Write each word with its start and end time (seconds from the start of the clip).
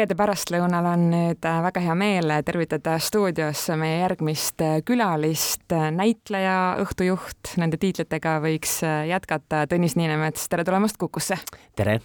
reede 0.00 0.16
pärastlõunal 0.16 0.86
on 0.94 1.02
nüüd 1.12 1.44
äh, 1.44 1.58
väga 1.66 1.80
hea 1.84 1.94
meel 1.98 2.32
tervitada 2.46 2.94
stuudios 3.02 3.66
meie 3.76 3.98
järgmist 4.00 4.62
äh, 4.64 4.78
külalist, 4.86 5.66
äh, 5.76 5.90
näitleja, 5.92 6.76
õhtujuht, 6.80 7.56
nende 7.60 7.76
tiitlitega 7.80 8.38
võiks 8.40 8.78
jätkata 9.10 9.66
Tõnis 9.68 9.98
Niinemets, 10.00 10.46
tere 10.48 10.64
tulemast 10.64 10.96
Kukusse! 11.00 11.36
tere! 11.76 11.98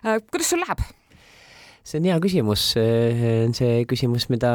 kuidas 0.00 0.54
sul 0.54 0.62
läheb? 0.64 0.80
see 1.88 2.00
on 2.00 2.08
hea 2.08 2.16
küsimus, 2.20 2.64
on 2.78 3.54
see 3.56 3.84
küsimus, 3.88 4.28
mida 4.32 4.52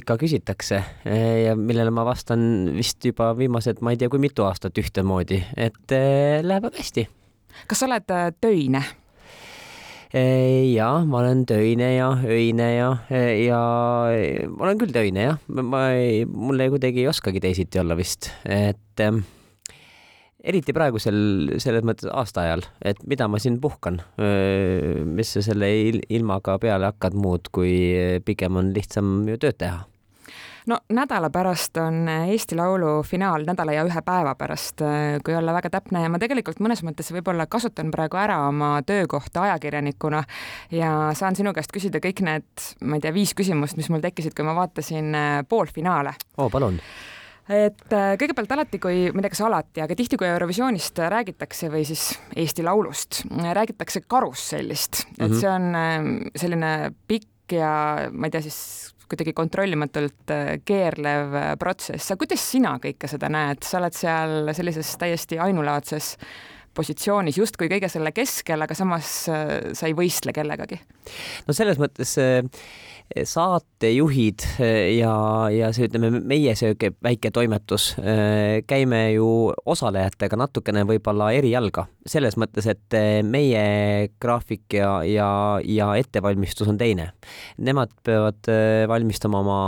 ikka 0.00 0.18
küsitakse 0.20 0.82
ja 1.04 1.54
millele 1.56 1.92
ma 1.92 2.04
vastan 2.08 2.72
vist 2.76 3.04
juba 3.08 3.30
viimased, 3.36 3.80
ma 3.84 3.92
ei 3.92 4.00
tea, 4.00 4.12
kui 4.12 4.20
mitu 4.20 4.44
aastat 4.44 4.80
ühtemoodi, 4.80 5.42
et 5.56 5.96
läheb 5.96 6.68
väga 6.68 6.76
hästi. 6.80 7.08
kas 7.68 7.84
sa 7.84 7.88
oled 7.88 8.12
töine? 8.40 8.84
Ja 10.12 10.88
ma 11.08 11.20
olen 11.22 11.46
töine 11.48 11.94
ja 11.94 12.10
öine 12.28 12.66
ja, 12.74 12.88
ja 13.08 13.60
ma 14.52 14.66
olen 14.66 14.80
küll 14.82 14.92
töine 14.92 15.28
jah, 15.30 15.38
ma 15.48 15.86
ei, 15.96 16.26
mul 16.28 16.60
ei 16.60 16.72
kuidagi 16.72 17.04
ei 17.04 17.08
oskagi 17.08 17.40
teisiti 17.40 17.80
olla 17.80 17.96
vist, 17.96 18.28
et 18.44 19.00
ähm, 19.00 19.22
eriti 20.44 20.74
praegusel 20.76 21.54
selles 21.62 21.86
mõttes 21.86 22.10
aastaajal, 22.12 22.66
et 22.84 23.00
mida 23.08 23.28
ma 23.30 23.40
siin 23.40 23.56
puhkan, 23.62 24.02
mis 24.18 25.32
sa 25.36 25.44
selle 25.46 25.70
ilmaga 26.12 26.58
peale 26.60 26.92
hakkad 26.92 27.16
muud, 27.16 27.48
kui 27.54 27.72
pigem 28.26 28.60
on 28.60 28.74
lihtsam 28.76 29.22
ju 29.30 29.40
tööd 29.40 29.60
teha 29.64 29.80
no 30.66 30.78
nädala 30.92 31.30
pärast 31.30 31.76
on 31.76 32.08
Eesti 32.08 32.56
Laulu 32.56 33.02
finaal 33.06 33.46
nädala 33.46 33.72
ja 33.76 33.84
ühe 33.86 34.02
päeva 34.04 34.34
pärast, 34.38 34.82
kui 35.24 35.36
olla 35.36 35.54
väga 35.56 35.70
täpne 35.70 36.04
ja 36.04 36.10
ma 36.12 36.20
tegelikult 36.22 36.60
mõnes 36.62 36.84
mõttes 36.86 37.12
võib-olla 37.14 37.46
kasutan 37.50 37.90
praegu 37.94 38.20
ära 38.20 38.38
oma 38.48 38.74
töökohta 38.86 39.46
ajakirjanikuna 39.48 40.22
ja 40.70 40.92
saan 41.18 41.36
sinu 41.38 41.54
käest 41.56 41.72
küsida 41.74 42.02
kõik 42.02 42.22
need, 42.26 42.68
ma 42.84 42.98
ei 42.98 43.04
tea, 43.04 43.14
viis 43.14 43.34
küsimust, 43.38 43.78
mis 43.80 43.90
mul 43.92 44.04
tekkisid, 44.04 44.36
kui 44.36 44.46
ma 44.46 44.54
vaatasin 44.58 45.10
äh, 45.14 45.40
poolfinaale. 45.48 46.14
oo, 46.38 46.50
palun 46.50 46.78
et 47.52 47.92
äh, 47.92 48.12
kõigepealt 48.20 48.54
alati, 48.54 48.78
kui, 48.82 49.08
tea, 49.10 49.32
kas 49.32 49.42
alati, 49.44 49.82
aga 49.82 49.96
tihti, 49.98 50.18
kui 50.20 50.28
Eurovisioonist 50.30 51.02
räägitakse 51.12 51.72
või 51.72 51.82
siis 51.88 52.12
Eesti 52.36 52.62
Laulust, 52.62 53.24
räägitakse 53.42 54.04
karussellist, 54.06 55.04
et 55.18 55.18
mm 55.18 55.26
-hmm. 55.26 55.40
see 55.40 55.50
on 55.50 55.74
äh, 55.74 56.32
selline 56.36 56.72
pikk 57.08 57.58
ja 57.58 58.08
ma 58.12 58.26
ei 58.26 58.30
tea, 58.30 58.42
siis 58.42 58.94
kuidagi 59.10 59.34
kontrollimatult 59.36 60.30
äh, 60.30 60.54
keerlev 60.64 61.34
äh, 61.34 61.50
protsess. 61.58 62.10
aga 62.10 62.22
kuidas 62.24 62.46
sina 62.54 62.76
kõike 62.82 63.10
seda 63.10 63.30
näed, 63.32 63.62
sa 63.66 63.80
oled 63.80 63.96
seal 63.96 64.52
sellises 64.56 64.94
täiesti 65.00 65.40
ainulaadses 65.42 66.16
positsioonis 66.74 67.38
justkui 67.38 67.70
kõige 67.72 67.90
selle 67.92 68.14
keskel, 68.16 68.64
aga 68.64 68.76
samas 68.78 69.12
äh, 69.32 69.58
sa 69.76 69.90
ei 69.90 69.96
võistle 69.98 70.34
kellegagi. 70.36 70.80
no 71.46 71.56
selles 71.56 71.80
mõttes 71.82 72.16
saatejuhid 73.12 74.44
ja, 74.96 75.14
ja 75.52 75.70
see, 75.74 75.88
ütleme, 75.88 76.08
meie 76.24 76.54
sihuke 76.56 76.92
väike 77.04 77.32
toimetus, 77.34 77.90
käime 78.68 79.00
ju 79.12 79.26
osalejatega 79.68 80.38
natukene 80.40 80.84
võib-olla 80.88 81.32
erijalga, 81.36 81.86
selles 82.08 82.38
mõttes, 82.40 82.68
et 82.72 82.96
meie 83.28 83.64
graafik 84.22 84.78
ja, 84.78 84.94
ja, 85.04 85.28
ja 85.60 85.90
ettevalmistus 86.00 86.70
on 86.72 86.80
teine. 86.80 87.10
Nemad 87.60 87.92
peavad 88.06 88.48
valmistama 88.88 89.42
oma 89.42 89.60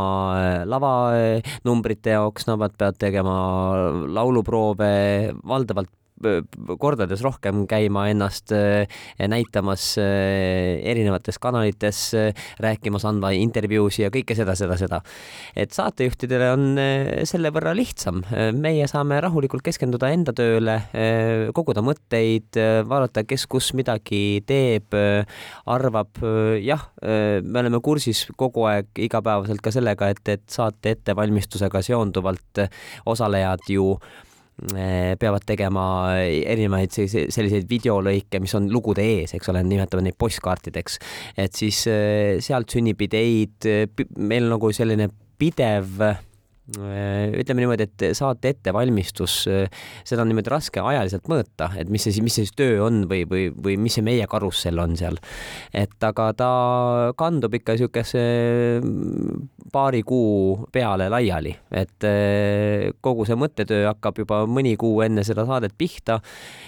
lavanumbrite 0.71 2.17
jaoks, 2.17 2.49
nemad 2.49 2.79
peavad 2.79 3.01
tegema 3.03 3.37
lauluproove 4.15 4.95
valdavalt 5.45 5.93
kordades 6.79 7.23
rohkem 7.25 7.65
käima 7.69 8.07
ennast 8.13 8.53
äh, 8.55 8.87
näitamas 9.19 9.97
äh, 9.99 10.79
erinevates 10.87 11.41
kanalites, 11.43 12.15
äh, 12.15 12.45
rääkimas, 12.63 13.05
andma 13.09 13.33
intervjuusid 13.35 14.07
ja 14.07 14.11
kõike 14.15 14.37
seda, 14.39 14.55
seda, 14.59 14.79
seda. 14.79 15.01
et 15.57 15.75
saatejuhtidele 15.75 16.51
on 16.55 16.67
selle 17.27 17.51
võrra 17.55 17.75
lihtsam, 17.77 18.23
meie 18.55 18.87
saame 18.91 19.19
rahulikult 19.23 19.65
keskenduda 19.67 20.11
enda 20.15 20.35
tööle, 20.37 20.77
koguda 21.57 21.83
mõtteid, 21.85 22.59
vaadata, 22.89 23.25
kes 23.29 23.47
kus 23.51 23.73
midagi 23.77 24.43
teeb, 24.47 24.95
arvab, 25.71 26.21
jah, 26.63 26.87
me 27.03 27.63
oleme 27.63 27.81
kursis 27.85 28.25
kogu 28.39 28.67
aeg 28.71 29.03
igapäevaselt 29.07 29.65
ka 29.65 29.73
sellega, 29.75 30.13
et, 30.15 30.23
et 30.29 30.47
saate 30.51 30.95
ettevalmistusega 30.95 31.83
seonduvalt 31.85 32.65
osalejad 33.11 33.67
ju 33.75 33.95
peavad 35.19 35.43
tegema 35.47 35.85
erinevaid 36.23 36.93
selliseid 36.95 37.67
videolõike, 37.71 38.39
mis 38.43 38.55
on 38.55 38.69
lugude 38.73 39.03
ees, 39.03 39.35
eks 39.35 39.51
ole, 39.51 39.65
nimetame 39.67 40.07
neid 40.07 40.19
postkaartideks. 40.19 40.99
et 41.37 41.59
siis 41.59 41.85
eh, 41.91 42.39
sealt 42.45 42.71
sünnib 42.71 43.03
ideid, 43.03 43.67
meil 44.17 44.49
nagu 44.53 44.71
selline 44.73 45.11
pidev 45.39 45.99
ütleme 46.65 47.61
niimoodi, 47.61 47.85
et 47.85 48.03
saate 48.17 48.55
ettevalmistus, 48.55 49.35
äh, 49.53 49.83
seda 50.09 50.23
on 50.25 50.31
niimoodi 50.31 50.49
raske 50.49 50.81
ajaliselt 50.81 51.27
mõõta, 51.29 51.69
et 51.77 51.91
mis 51.93 52.07
see, 52.07 52.23
mis 52.25 52.33
see 52.39 52.47
siis 52.47 52.57
töö 52.57 52.79
on 52.87 53.03
või, 53.11 53.27
või, 53.29 53.51
või 53.53 53.77
mis 53.77 53.99
see 53.99 54.05
meie 54.07 54.25
karussell 54.31 54.81
on 54.81 54.97
seal. 54.97 55.19
et 55.77 56.07
aga 56.09 56.31
ta 56.33 56.49
kandub 57.21 57.53
ikka 57.59 57.77
niisuguse 57.77 58.23
mm, 58.81 59.43
paari 59.75 60.01
kuu 60.09 60.65
peale 60.73 61.11
laiali, 61.13 61.53
et 61.69 62.07
äh, 62.09 62.89
kogu 63.05 63.29
see 63.29 63.37
mõttetöö 63.37 63.85
hakkab 63.91 64.23
juba 64.25 64.41
mõni 64.49 64.73
kuu 64.81 65.03
enne 65.05 65.25
seda 65.27 65.45
saadet 65.45 65.77
pihta, 65.77 66.23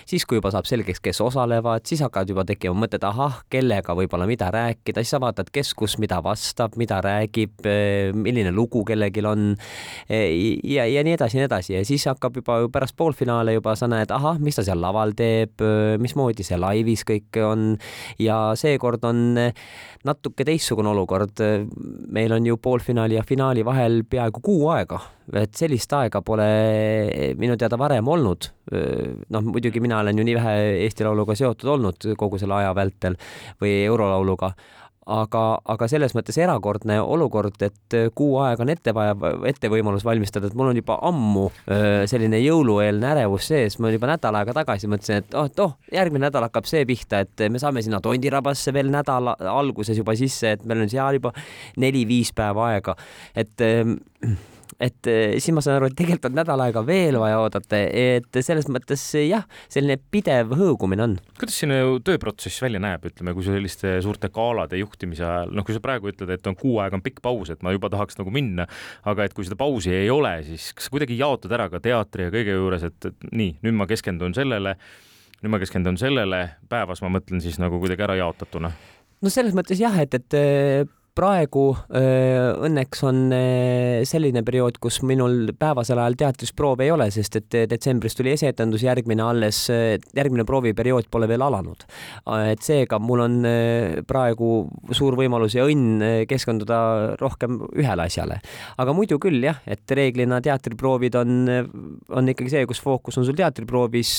siis 0.04 0.28
kui 0.28 0.42
juba 0.42 0.52
saab 0.52 0.68
selgeks, 0.68 1.00
kes 1.00 1.22
osalevad, 1.24 1.88
siis 1.88 2.04
hakkavad 2.04 2.34
juba 2.34 2.44
tekkima 2.44 2.76
mõtted, 2.84 3.08
ahah, 3.08 3.40
kellega 3.48 3.96
võib-olla 3.96 4.28
mida 4.28 4.52
rääkida, 4.52 5.00
siis 5.00 5.16
sa 5.16 5.24
vaatad, 5.24 5.48
kes 5.48 5.72
kus 5.72 5.96
mida 6.02 6.20
vastab, 6.20 6.76
mida 6.76 7.00
räägib, 7.00 7.64
milline 8.12 8.52
lugu 8.52 8.84
kellelgi 8.84 9.24
on 9.24 9.54
ja, 10.08 10.86
ja 10.86 11.04
nii 11.06 11.16
edasi 11.16 11.38
ja 11.38 11.42
nii 11.42 11.48
edasi 11.50 11.74
ja 11.76 11.84
siis 11.88 12.06
hakkab 12.10 12.40
juba 12.40 12.58
pärast 12.72 12.96
poolfinaale 12.96 13.56
juba 13.56 13.76
sa 13.78 13.88
näed, 13.90 14.12
ahah, 14.14 14.40
mis 14.42 14.58
ta 14.58 14.64
seal 14.66 14.80
laval 14.82 15.14
teeb, 15.16 15.62
mismoodi 16.02 16.46
see 16.46 16.58
laivis 16.60 17.04
kõik 17.08 17.40
on 17.44 17.66
ja 18.22 18.38
seekord 18.58 19.04
on 19.08 19.22
natuke 20.06 20.46
teistsugune 20.46 20.90
olukord. 20.92 21.42
meil 22.08 22.32
on 22.32 22.46
ju 22.46 22.56
poolfinaali 22.56 23.14
ja 23.14 23.22
finaali 23.26 23.64
vahel 23.64 24.02
peaaegu 24.10 24.40
kuu 24.42 24.68
aega, 24.70 25.00
et 25.32 25.54
sellist 25.54 25.92
aega 25.92 26.22
pole 26.22 26.46
minu 27.38 27.56
teada 27.56 27.78
varem 27.78 28.08
olnud. 28.08 28.50
noh, 29.30 29.42
muidugi 29.42 29.80
mina 29.80 30.00
olen 30.00 30.18
ju 30.18 30.24
nii 30.24 30.34
vähe 30.34 30.56
Eesti 30.86 31.04
Lauluga 31.04 31.34
seotud 31.34 31.70
olnud 31.76 32.08
kogu 32.18 32.38
selle 32.38 32.54
aja 32.60 32.74
vältel 32.74 33.14
või 33.62 33.84
Eurolauluga 33.86 34.52
aga, 35.06 35.42
aga 35.72 35.88
selles 35.90 36.14
mõttes 36.16 36.38
erakordne 36.40 36.98
olukord, 37.02 37.60
et 37.62 37.96
kuu 38.18 38.38
aega 38.42 38.64
on 38.64 38.72
ette 38.72 38.94
vaja, 38.96 39.14
ette 39.48 39.70
võimalus 39.72 40.04
valmistada, 40.06 40.50
et 40.50 40.56
mul 40.58 40.72
on 40.72 40.80
juba 40.80 40.98
ammu 41.06 41.46
selline 42.10 42.40
jõulueelne 42.42 43.12
ärevus 43.14 43.50
sees, 43.52 43.78
ma 43.82 43.92
juba 43.94 44.10
nädal 44.10 44.40
aega 44.40 44.56
tagasi 44.56 44.90
mõtlesin, 44.90 45.22
et 45.22 45.38
oh, 45.38 45.46
et 45.50 45.62
oh, 45.62 45.76
järgmine 45.94 46.26
nädal 46.26 46.48
hakkab 46.48 46.66
see 46.68 46.82
pihta, 46.88 47.22
et 47.26 47.46
me 47.52 47.62
saame 47.62 47.84
sinna 47.86 48.02
Tondirabasse 48.04 48.74
veel 48.74 48.90
nädala 48.92 49.36
alguses 49.54 49.98
juba 49.98 50.16
sisse, 50.18 50.56
et 50.56 50.66
meil 50.66 50.84
on 50.84 50.92
seal 50.92 51.20
juba 51.20 51.32
neli-viis 51.82 52.34
päeva 52.36 52.72
aega, 52.72 52.96
et 53.38 53.66
et 54.82 55.08
eh, 55.10 55.36
siis 55.40 55.54
ma 55.56 55.62
saan 55.64 55.78
aru, 55.78 55.90
et 55.90 55.96
tegelikult 55.98 56.28
on 56.30 56.36
nädal 56.38 56.62
aega 56.66 56.82
veel 56.86 57.18
vaja 57.20 57.38
oodata, 57.42 57.78
et 57.86 58.40
selles 58.44 58.68
mõttes 58.72 59.02
jah, 59.22 59.46
selline 59.72 59.98
pidev 60.12 60.54
hõõgumine 60.58 61.06
on. 61.06 61.16
kuidas 61.40 61.58
sinu 61.62 61.98
tööprotsess 62.04 62.62
välja 62.64 62.80
näeb, 62.82 63.06
ütleme, 63.10 63.34
kui 63.36 63.46
selliste 63.46 63.96
suurte 64.04 64.30
galade 64.34 64.80
juhtimise 64.80 65.24
ajal, 65.26 65.54
noh, 65.56 65.66
kui 65.66 65.76
sa 65.76 65.82
praegu 65.84 66.10
ütled, 66.12 66.32
et 66.34 66.50
on 66.50 66.58
kuu 66.58 66.80
aega 66.84 66.98
on 66.98 67.04
pikk 67.04 67.22
paus, 67.24 67.52
et 67.52 67.64
ma 67.66 67.74
juba 67.74 67.90
tahaks 67.92 68.20
nagu 68.20 68.34
minna, 68.34 68.68
aga 69.08 69.26
et 69.26 69.36
kui 69.36 69.46
seda 69.46 69.58
pausi 69.60 69.94
ei 69.94 70.10
ole, 70.12 70.38
siis 70.48 70.72
kas 70.76 70.88
sa 70.88 70.96
kuidagi 70.96 71.18
jaotad 71.20 71.56
ära 71.56 71.70
ka 71.72 71.82
teatri 71.82 72.28
ja 72.28 72.34
kõige 72.34 72.58
juures, 72.58 72.86
et, 72.90 72.98
et 73.10 73.30
nii, 73.32 73.56
nüüd 73.66 73.78
ma 73.78 73.88
keskendun 73.90 74.36
sellele, 74.36 74.76
nüüd 75.42 75.52
ma 75.52 75.62
keskendun 75.62 75.98
sellele, 76.00 76.42
päevas 76.70 77.02
ma 77.04 77.12
mõtlen 77.18 77.42
siis 77.44 77.60
nagu 77.62 77.80
kuidagi 77.82 78.06
ära 78.06 78.18
jaotatuna 78.20 78.72
no 79.22 79.32
selles 79.32 79.56
mõttes 79.56 79.80
jah, 79.80 79.96
et, 80.02 80.14
et 80.16 80.36
praegu 81.16 81.64
õnneks 81.96 83.02
on 83.06 83.20
selline 84.06 84.42
periood, 84.46 84.76
kus 84.82 85.00
minul 85.06 85.52
päevasel 85.58 86.00
ajal 86.02 86.18
teatris 86.20 86.52
proove 86.56 86.86
ei 86.86 86.92
ole, 86.92 87.08
sest 87.14 87.38
et 87.40 87.56
detsembris 87.70 88.16
tuli 88.18 88.34
esietendus, 88.34 88.84
järgmine 88.84 89.24
alles, 89.24 89.62
järgmine 90.16 90.44
prooviperiood 90.48 91.08
pole 91.10 91.28
veel 91.30 91.44
alanud. 91.46 91.86
et 92.50 92.62
seega 92.62 92.98
mul 92.98 93.24
on 93.24 93.38
praegu 94.06 94.50
suur 94.96 95.16
võimalus 95.18 95.56
ja 95.56 95.66
õnn 95.66 96.26
keskenduda 96.28 97.16
rohkem 97.20 97.60
ühele 97.74 98.06
asjale. 98.06 98.40
aga 98.76 98.94
muidu 98.96 99.18
küll 99.22 99.42
jah, 99.44 99.60
et 99.66 99.84
reeglina 99.90 100.40
teatriproovid 100.44 101.16
on, 101.20 101.48
on 102.10 102.32
ikkagi 102.32 102.52
see, 102.52 102.66
kus 102.68 102.80
fookus 102.82 103.18
on 103.18 103.26
sul 103.26 103.38
teatriproovis 103.38 104.12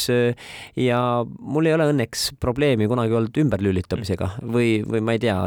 ja 0.81 1.01
mul 1.25 1.69
ei 1.69 1.75
ole 1.77 1.89
õnneks 1.91 2.29
probleemi 2.41 2.87
kunagi 2.89 3.15
olnud 3.17 3.41
ümberlülitamisega 3.43 4.29
või, 4.41 4.81
või 4.87 5.03
ma 5.03 5.17
ei 5.17 5.23
tea, 5.23 5.37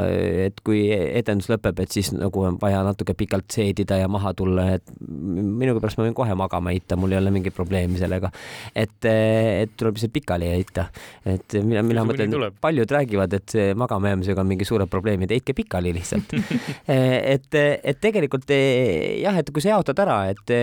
et 0.46 0.60
kui 0.66 0.86
etendus 0.90 1.39
etendus 1.40 1.50
lõpeb, 1.50 1.80
et 1.82 1.94
siis 1.94 2.10
nagu 2.14 2.44
on 2.44 2.58
vaja 2.60 2.82
natuke 2.84 3.14
pikalt 3.18 3.50
seedida 3.52 3.98
ja 4.00 4.08
maha 4.10 4.32
tulla, 4.36 4.66
et 4.76 4.84
minugi 5.00 5.80
pärast 5.80 5.98
ma 5.98 6.06
võin 6.06 6.16
kohe 6.16 6.34
magama 6.38 6.72
heita, 6.74 6.98
mul 7.00 7.14
ei 7.14 7.20
ole 7.20 7.32
mingit 7.34 7.54
probleemi 7.54 7.98
sellega. 7.98 8.30
et, 8.74 9.04
et 9.04 9.72
tuleb 9.76 9.96
lihtsalt 9.96 10.12
pikali 10.12 10.50
heita, 10.50 10.88
et 11.24 11.56
mina, 11.64 11.82
mina 11.82 12.04
mõtlen, 12.04 12.34
paljud 12.60 12.90
räägivad, 12.90 13.34
et 13.34 13.56
magama 13.76 14.12
jäämisega 14.12 14.40
on 14.42 14.50
mingi 14.50 14.68
suured 14.68 14.90
probleemid, 14.90 15.30
heitke 15.30 15.54
pikali 15.56 15.94
lihtsalt 15.96 16.34
et, 17.34 17.48
et 17.54 18.00
tegelikult 18.00 18.50
jah, 18.50 19.36
et 19.40 19.50
kui 19.50 19.64
sa 19.64 19.74
jaotad 19.74 20.04
ära, 20.04 20.20
et 20.34 20.54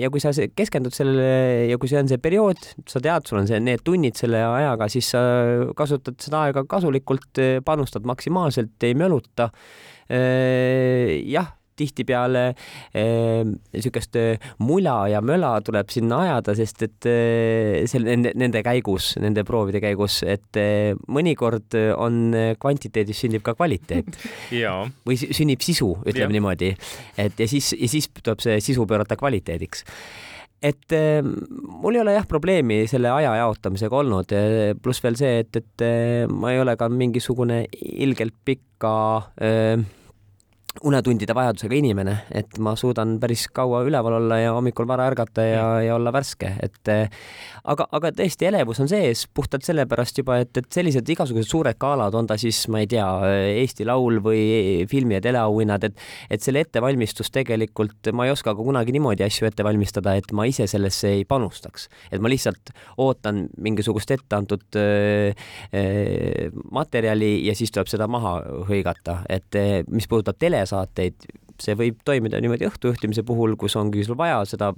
ja 0.00 0.10
kui 0.10 0.22
sa 0.22 0.34
keskendud 0.34 0.94
sellele 0.94 1.70
ja 1.70 1.78
kui 1.78 1.90
see 1.90 2.00
on 2.00 2.10
see 2.10 2.20
periood, 2.22 2.60
sa 2.90 3.02
tead, 3.02 3.28
sul 3.28 3.42
on 3.42 3.50
see, 3.50 3.60
need 3.62 3.84
tunnid 3.86 4.18
selle 4.18 4.42
ajaga, 4.44 4.90
siis 4.92 5.12
sa 5.14 5.22
kasutad 5.76 6.18
seda 6.22 6.46
aega 6.48 6.64
kasulikult, 6.68 7.42
panustad 7.64 8.06
maksimaalselt, 8.08 8.76
ei 8.84 8.96
möluta. 8.98 9.50
Jah 10.08 11.52
tihtipeale 11.74 12.42
niisugust 12.94 14.18
eh, 14.18 14.50
mula 14.62 14.96
ja 15.10 15.20
möla 15.24 15.56
tuleb 15.66 15.90
sinna 15.90 16.20
ajada, 16.24 16.54
sest 16.54 16.84
et 16.86 17.08
selle, 17.90 18.12
nende, 18.12 18.34
nende 18.38 18.62
käigus, 18.66 19.14
nende 19.22 19.44
proovide 19.46 19.82
käigus, 19.82 20.20
et 20.22 20.60
mõnikord 21.10 21.74
on 21.98 22.36
kvantiteedis 22.60 23.24
sünnib 23.24 23.42
ka 23.46 23.56
kvaliteet. 23.58 24.20
Või 25.08 25.18
sünnib 25.18 25.64
sisu, 25.64 25.90
ütleme 26.04 26.30
ja. 26.30 26.36
niimoodi, 26.38 26.70
et 27.18 27.42
ja 27.42 27.50
siis, 27.50 27.72
ja 27.74 27.90
siis 27.90 28.10
tuleb 28.20 28.44
see 28.44 28.60
sisu 28.64 28.86
pöörata 28.86 29.18
kvaliteediks 29.18 29.84
et 30.64 30.94
äh, 30.96 31.20
mul 31.22 31.98
ei 31.98 32.02
ole 32.02 32.14
jah 32.16 32.26
probleemi 32.28 32.84
selle 32.90 33.10
aja 33.12 33.34
jaotamisega 33.42 33.98
olnud, 34.00 34.32
pluss 34.82 35.04
veel 35.04 35.18
see, 35.20 35.42
et, 35.44 35.60
et 35.60 35.84
äh, 35.84 36.24
ma 36.30 36.54
ei 36.54 36.62
ole 36.62 36.76
ka 36.80 36.88
mingisugune 36.88 37.64
ilgelt 37.74 38.36
pika 38.48 38.94
äh, 39.44 39.84
unetundide 40.82 41.34
vajadusega 41.36 41.76
inimene, 41.78 42.16
et 42.34 42.58
ma 42.62 42.72
suudan 42.78 43.18
päris 43.22 43.46
kaua 43.54 43.84
üleval 43.86 44.18
olla 44.18 44.40
ja 44.40 44.54
hommikul 44.56 44.88
vara 44.90 45.06
ärgata 45.06 45.44
ja, 45.46 45.62
mm. 45.62 45.84
ja 45.86 45.94
olla 45.94 46.12
värske, 46.14 46.50
et 46.64 46.90
aga, 46.90 47.86
aga 47.94 48.10
tõesti 48.18 48.48
elevus 48.48 48.80
on 48.82 48.90
sees 48.90 49.24
puhtalt 49.30 49.66
sellepärast 49.66 50.18
juba, 50.18 50.40
et, 50.42 50.50
et 50.58 50.66
sellised 50.74 51.08
igasugused 51.14 51.46
suured 51.46 51.78
galad, 51.80 52.16
on 52.18 52.26
ta 52.26 52.36
siis, 52.40 52.64
ma 52.72 52.82
ei 52.82 52.88
tea, 52.90 53.06
Eesti 53.62 53.86
Laul 53.86 54.18
või 54.24 54.42
filmi 54.90 55.18
ja 55.18 55.22
teleauhinnad, 55.24 55.86
et 55.86 56.02
et 56.34 56.42
selle 56.42 56.64
ettevalmistus 56.64 57.30
tegelikult, 57.34 58.10
ma 58.16 58.26
ei 58.26 58.34
oska 58.34 58.54
ka 58.54 58.66
kunagi 58.66 58.94
niimoodi 58.96 59.22
asju 59.26 59.46
ette 59.46 59.64
valmistada, 59.66 60.16
et 60.18 60.34
ma 60.34 60.48
ise 60.50 60.66
sellesse 60.70 61.12
ei 61.20 61.24
panustaks, 61.28 61.86
et 62.10 62.22
ma 62.24 62.32
lihtsalt 62.32 62.74
ootan 63.02 63.44
mingisugust 63.62 64.10
ette 64.16 64.36
antud 64.36 64.80
äh, 64.80 65.46
materjali 66.74 67.36
ja 67.46 67.54
siis 67.54 67.70
tuleb 67.74 67.90
seda 67.92 68.08
maha 68.10 68.36
hõigata, 68.68 69.20
et 69.30 69.54
mis 69.92 70.08
puudutab 70.10 70.38
tele 70.40 70.63
telesaateid, 70.64 71.26
see 71.60 71.76
võib 71.78 72.00
toimida 72.04 72.40
niimoodi 72.42 72.66
õhtujuhtimise 72.66 73.22
puhul, 73.26 73.54
kus 73.60 73.76
ongi 73.78 74.02
sul 74.06 74.18
vaja 74.18 74.40
seda 74.48 74.72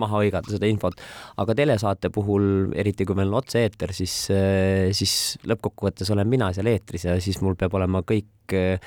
maha 0.00 0.22
hõigata, 0.22 0.52
seda 0.54 0.68
infot, 0.70 0.96
aga 1.42 1.56
telesaate 1.58 2.10
puhul, 2.14 2.72
eriti 2.78 3.04
kui 3.08 3.18
meil 3.18 3.32
on 3.32 3.42
otse-eeter, 3.42 3.92
siis, 3.96 4.14
siis 4.96 5.14
lõppkokkuvõttes 5.48 6.12
olen 6.14 6.30
mina 6.30 6.52
seal 6.56 6.70
eetris 6.72 7.08
ja 7.10 7.18
siis 7.20 7.42
mul 7.44 7.58
peab 7.60 7.76
olema 7.76 8.00
kõik 8.08 8.56
e-, 8.56 8.78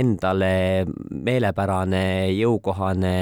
endale 0.00 0.52
meelepärane, 1.12 2.06
jõukohane, 2.32 3.16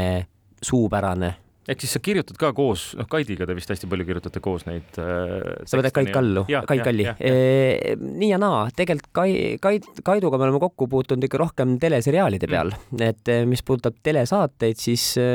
suupärane 0.62 1.41
ehk 1.70 1.82
siis 1.84 1.92
sa 1.94 2.00
kirjutad 2.02 2.38
ka 2.40 2.50
koos, 2.56 2.88
noh, 2.98 3.06
Kaidiga 3.10 3.46
te 3.46 3.54
vist 3.54 3.70
hästi 3.70 3.86
palju 3.90 4.06
kirjutate 4.08 4.42
koos 4.42 4.64
neid 4.66 4.98
äh,. 4.98 5.62
sa 5.68 5.78
võtad 5.78 5.94
Kait 5.94 6.10
Kallu, 6.14 6.44
Kait 6.48 6.82
Kalli. 6.82 7.06
E, 7.22 7.94
nii 8.00 8.30
ja 8.32 8.38
naa, 8.42 8.64
tegelikult 8.74 9.12
Kai, 9.14 9.34
Kait, 9.62 9.86
Kaiduga 10.04 10.40
me 10.40 10.48
oleme 10.48 10.62
kokku 10.62 10.88
puutunud 10.90 11.22
ikka 11.28 11.38
rohkem 11.44 11.76
teleseriaalide 11.82 12.50
peal 12.50 12.72
mm., 12.74 13.04
et 13.06 13.30
e, 13.30 13.38
mis 13.48 13.62
puudutab 13.66 14.00
telesaateid, 14.02 14.80
siis 14.82 15.12
e, 15.22 15.28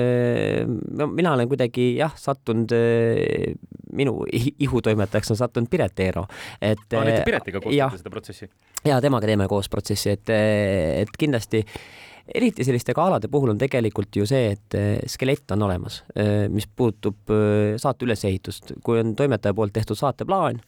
no 0.67 1.07
mina 1.13 1.35
olen 1.37 1.47
kuidagi 1.51 1.93
jah, 2.01 2.15
sattunud 2.19 2.75
e,, 2.75 3.53
minu 3.95 4.19
ihutoimetajaks 4.33 5.31
on 5.31 5.39
sattunud 5.39 5.71
Piret 5.71 6.03
Eero, 6.03 6.25
et 6.59 6.83
aa, 6.91 7.05
nüüd 7.07 7.21
te 7.21 7.23
Piretiga 7.29 7.63
koos 7.63 7.71
teete 7.71 8.03
seda 8.03 8.11
protsessi? 8.11 8.51
jaa, 8.83 8.99
temaga 9.03 9.31
teeme 9.31 9.47
koos 9.47 9.71
protsessi, 9.71 10.17
et, 10.17 10.35
et 10.35 11.15
kindlasti 11.19 11.63
eriti 12.35 12.65
selliste 12.67 12.93
galade 12.93 13.29
puhul 13.31 13.53
on 13.53 13.59
tegelikult 13.59 14.15
ju 14.19 14.25
see, 14.27 14.51
et 14.55 14.77
eh, 14.77 14.99
skelett 15.09 15.51
on 15.55 15.63
olemas, 15.67 16.01
eh, 16.15 16.47
mis 16.51 16.67
puutub 16.67 17.31
eh, 17.33 17.77
saate 17.79 18.05
ülesehitust. 18.05 18.73
kui 18.83 18.99
on 18.99 19.15
toimetaja 19.15 19.55
poolt 19.55 19.73
tehtud 19.73 19.97
saateplaan, 19.99 20.59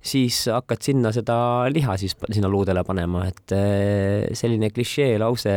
siis 0.00 0.44
hakkad 0.52 0.82
sinna 0.84 1.12
seda 1.12 1.38
liha 1.72 1.96
siis 1.96 2.16
sinna 2.30 2.50
luudele 2.52 2.84
panema, 2.84 3.26
et 3.26 3.54
selline 4.36 4.70
klišee 4.70 5.16
lause 5.22 5.56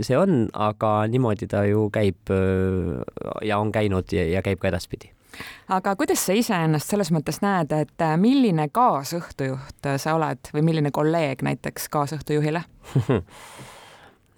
see 0.00 0.16
on, 0.18 0.46
aga 0.52 0.94
niimoodi 1.10 1.48
ta 1.50 1.64
ju 1.68 1.88
käib 1.92 2.32
ja 3.42 3.58
on 3.58 3.72
käinud 3.74 4.12
ja, 4.14 4.26
ja 4.36 4.42
käib 4.44 4.62
ka 4.62 4.70
edaspidi 4.70 5.10
aga 5.74 5.96
kuidas 5.98 6.22
sa 6.26 6.34
iseennast 6.36 6.90
selles 6.90 7.10
mõttes 7.14 7.40
näed, 7.42 7.72
et 7.74 8.04
milline 8.22 8.68
kaasõhtujuht 8.72 9.94
sa 9.98 10.14
oled 10.14 10.52
või 10.54 10.66
milline 10.70 10.94
kolleeg 10.94 11.42
näiteks 11.42 11.88
kaasõhtujuhile 11.92 12.62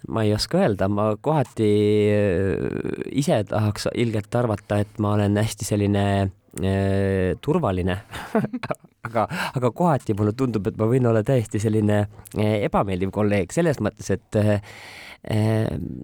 ma 0.07 0.23
ei 0.23 0.33
oska 0.35 0.61
öelda, 0.61 0.89
ma 0.91 1.11
kohati 1.21 1.69
äh, 2.13 3.07
ise 3.11 3.41
tahaks 3.49 3.89
ilgelt 3.95 4.35
arvata, 4.35 4.81
et 4.83 4.99
ma 5.03 5.15
olen 5.17 5.37
hästi 5.39 5.67
selline 5.67 6.05
äh, 6.21 7.33
turvaline. 7.41 8.01
Aga, 9.07 9.23
aga 9.55 9.69
kohati 9.71 10.11
mulle 10.19 10.33
tundub, 10.35 10.65
et 10.67 10.75
ma 10.75 10.83
võin 10.89 11.05
olla 11.07 11.21
täiesti 11.23 11.61
selline 11.63 12.01
äh, 12.01 12.57
ebameeldiv 12.67 13.13
kolleeg 13.15 13.53
selles 13.55 13.77
mõttes, 13.79 14.09
et 14.11 14.35
äh, 14.35 14.57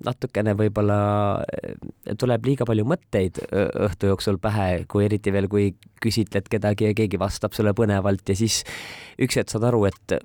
natukene 0.08 0.54
võib-olla 0.56 1.00
äh, 1.44 1.74
tuleb 2.20 2.48
liiga 2.48 2.68
palju 2.70 2.86
mõtteid 2.88 3.42
õhtu 3.52 4.14
jooksul 4.14 4.40
pähe, 4.40 4.86
kui 4.88 5.04
eriti 5.10 5.34
veel, 5.36 5.50
kui 5.52 5.74
küsitled 6.04 6.48
kedagi 6.48 6.94
ja 6.94 6.96
keegi 6.96 7.20
vastab 7.20 7.58
sulle 7.58 7.76
põnevalt 7.76 8.32
ja 8.32 8.40
siis 8.40 8.62
üks 9.20 9.42
hetk 9.42 9.52
saad 9.52 9.68
aru, 9.68 9.84
et 9.92 10.16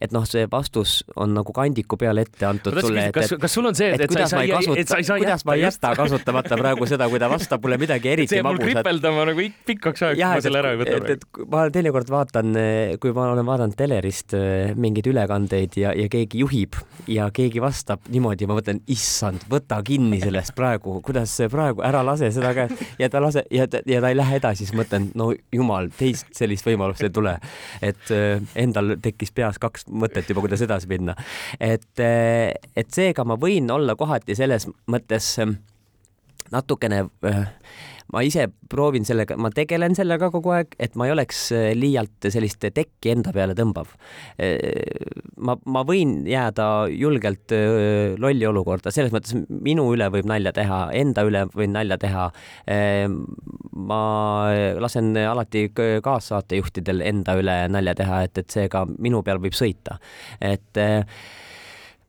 et 0.00 0.12
noh, 0.14 0.24
see 0.28 0.46
vastus 0.50 1.00
on 1.18 1.32
nagu 1.34 1.52
kandiku 1.54 1.98
peale 1.98 2.22
ette 2.26 2.46
antud 2.46 2.76
ma 2.76 2.82
sulle, 2.84 3.04
et, 3.08 3.14
kas, 3.14 3.34
kas 3.40 3.56
sul 3.58 3.66
on 3.70 3.76
see, 3.78 3.90
et, 3.94 4.04
et 4.04 4.12
kuidas 4.12 4.30
sa 4.30 4.42
ei 4.44 4.52
et 4.78 4.92
saa 4.92 5.18
kuidas 5.18 5.44
ma 5.48 5.56
ei 5.58 5.64
jäta 5.64 5.92
kasutamata 5.98 6.58
praegu 6.60 6.86
seda, 6.90 7.08
kui 7.10 7.20
ta 7.22 7.30
vastab 7.30 7.64
mulle 7.64 7.78
midagi 7.82 8.10
eriti 8.14 8.36
see 8.36 8.44
magusat. 8.46 8.64
mul 8.64 8.76
kripeldama 8.78 9.26
nagu 9.30 9.46
pikaks 9.68 10.04
ajaks, 10.08 10.20
kui 10.20 10.36
ma 10.36 10.44
selle 10.46 10.62
ära 10.62 10.74
ei 10.74 10.80
võta. 10.82 10.96
et, 10.98 11.10
et 11.16 11.42
ma 11.54 11.64
teinekord 11.74 12.12
vaatan, 12.14 12.60
kui 13.02 13.14
ma 13.16 13.26
olen 13.32 13.48
vaadanud 13.48 13.78
telerist 13.78 14.36
äh, 14.38 14.74
mingeid 14.78 15.10
ülekandeid 15.10 15.78
ja, 15.80 15.94
ja 15.98 16.08
keegi 16.12 16.44
juhib 16.44 16.78
ja 17.10 17.28
keegi 17.34 17.62
vastab 17.62 18.06
niimoodi, 18.12 18.46
ma 18.50 18.58
mõtlen, 18.58 18.82
issand, 18.90 19.48
võta 19.50 19.80
kinni 19.86 20.20
sellest 20.22 20.54
praegu, 20.58 20.98
kuidas 21.04 21.34
see 21.40 21.50
praegu, 21.52 21.82
ära 21.86 22.04
lase 22.06 22.30
seda 22.34 22.54
käest 22.56 22.86
ja 23.02 23.10
ta 23.10 23.22
lase 23.24 23.44
ja 23.50 23.66
ja 23.86 24.00
ta 24.00 24.08
ei 24.12 24.16
lähe 24.16 24.38
edasi, 24.38 24.64
siis 24.64 24.74
mõtlen, 24.76 25.10
no 25.18 25.30
jumal, 25.54 25.90
teist 25.98 26.30
sellist 26.36 26.66
võimalust 26.66 27.04
ei 27.04 27.12
tule. 27.14 27.34
et 27.82 28.14
äh, 28.14 28.42
endal 28.58 28.96
tekkis 29.02 29.34
peas 29.34 29.58
kaks 29.58 29.87
mõtet 29.90 30.28
juba, 30.30 30.44
kuidas 30.44 30.62
edasi 30.64 30.88
minna. 30.90 31.14
et, 31.60 31.90
eh, 31.98 32.54
et 32.76 32.90
seega 32.94 33.24
ma 33.24 33.38
võin 33.40 33.70
olla 33.70 33.96
kohati 33.96 34.36
selles 34.38 34.68
mõttes 34.86 35.30
eh, 35.42 35.54
natukene 36.52 37.04
eh, 37.28 37.44
ma 38.12 38.22
ise 38.24 38.46
proovin 38.72 39.04
sellega, 39.04 39.36
ma 39.40 39.50
tegelen 39.54 39.96
sellega 39.96 40.30
kogu 40.32 40.52
aeg, 40.56 40.74
et 40.80 40.96
ma 40.96 41.08
ei 41.08 41.12
oleks 41.12 41.48
liialt 41.76 42.28
sellist 42.32 42.64
tekki 42.64 43.12
enda 43.12 43.32
peale 43.36 43.56
tõmbav. 43.58 43.90
ma, 45.44 45.56
ma 45.64 45.84
võin 45.88 46.22
jääda 46.28 46.88
julgelt 46.92 47.52
lolli 48.18 48.48
olukorda, 48.48 48.92
selles 48.94 49.12
mõttes 49.12 49.36
minu 49.48 49.88
üle 49.94 50.08
võib 50.14 50.28
nalja 50.30 50.54
teha, 50.56 50.80
enda 50.96 51.24
üle 51.28 51.44
võin 51.54 51.74
nalja 51.76 51.98
teha. 52.00 52.28
ma 53.88 54.02
lasen 54.80 55.12
alati 55.16 55.68
kaassaatejuhtidel 55.74 57.04
enda 57.04 57.36
üle 57.40 57.58
nalja 57.72 57.94
teha, 57.98 58.22
et, 58.28 58.38
et 58.40 58.56
seega 58.58 58.86
minu 58.98 59.22
peal 59.26 59.42
võib 59.42 59.56
sõita, 59.56 59.98
et 60.40 60.80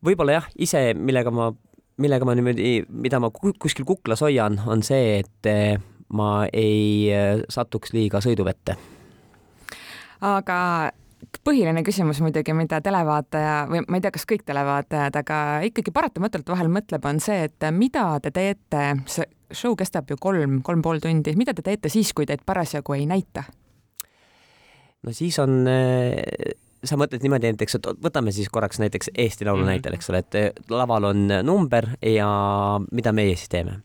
võib-olla 0.05 0.39
jah, 0.39 0.53
ise, 0.55 0.93
millega 0.95 1.31
ma 1.33 1.51
millega 1.99 2.27
ma 2.27 2.35
niimoodi, 2.37 2.83
mida 2.89 3.19
ma 3.21 3.31
kuskil 3.33 3.87
kuklas 3.87 4.23
hoian, 4.25 4.59
on 4.67 4.83
see, 4.85 5.19
et 5.23 5.49
eh, 5.49 5.79
ma 6.15 6.45
ei 6.53 7.09
eh, 7.13 7.43
satuks 7.51 7.93
liiga 7.95 8.21
sõiduvette. 8.23 8.77
aga 10.25 10.59
põhiline 11.45 11.83
küsimus 11.85 12.21
muidugi, 12.23 12.53
mida 12.57 12.79
televaataja 12.83 13.55
või 13.69 13.83
ma 13.87 13.99
ei 13.99 14.03
tea, 14.03 14.13
kas 14.15 14.25
kõik 14.27 14.45
televaatajad, 14.47 15.19
aga 15.21 15.41
ikkagi 15.67 15.93
paratamatult 15.95 16.49
vahel 16.49 16.71
mõtleb, 16.71 17.05
on 17.05 17.19
see, 17.23 17.45
et 17.49 17.69
mida 17.75 18.05
te 18.23 18.31
teete, 18.35 18.85
see 19.07 19.27
show 19.51 19.75
kestab 19.77 20.09
ju 20.11 20.17
kolm, 20.21 20.59
kolm 20.65 20.81
pool 20.85 21.01
tundi, 21.03 21.33
mida 21.37 21.55
te 21.57 21.65
teete 21.65 21.89
siis, 21.89 22.13
kui 22.13 22.27
teid 22.29 22.45
parasjagu 22.45 22.97
ei 22.97 23.05
näita? 23.09 23.43
no 24.99 25.13
siis 25.15 25.37
on 25.39 25.61
äh 25.67 26.57
sa 26.83 26.97
mõtled 26.99 27.23
niimoodi 27.23 27.51
näiteks, 27.51 27.75
et 27.75 27.87
võtame 28.03 28.31
siis 28.35 28.49
korraks 28.49 28.79
näiteks 28.79 29.11
Eesti 29.15 29.45
Laulu 29.45 29.61
mm 29.61 29.63
-hmm. 29.63 29.71
näitel, 29.71 29.93
eks 29.93 30.09
ole, 30.09 30.23
et 30.23 30.69
laval 30.69 31.03
on 31.03 31.27
number 31.43 31.89
ja 32.01 32.29
mida 32.91 33.11
meie 33.11 33.35
siis 33.35 33.49
teeme 33.49 33.81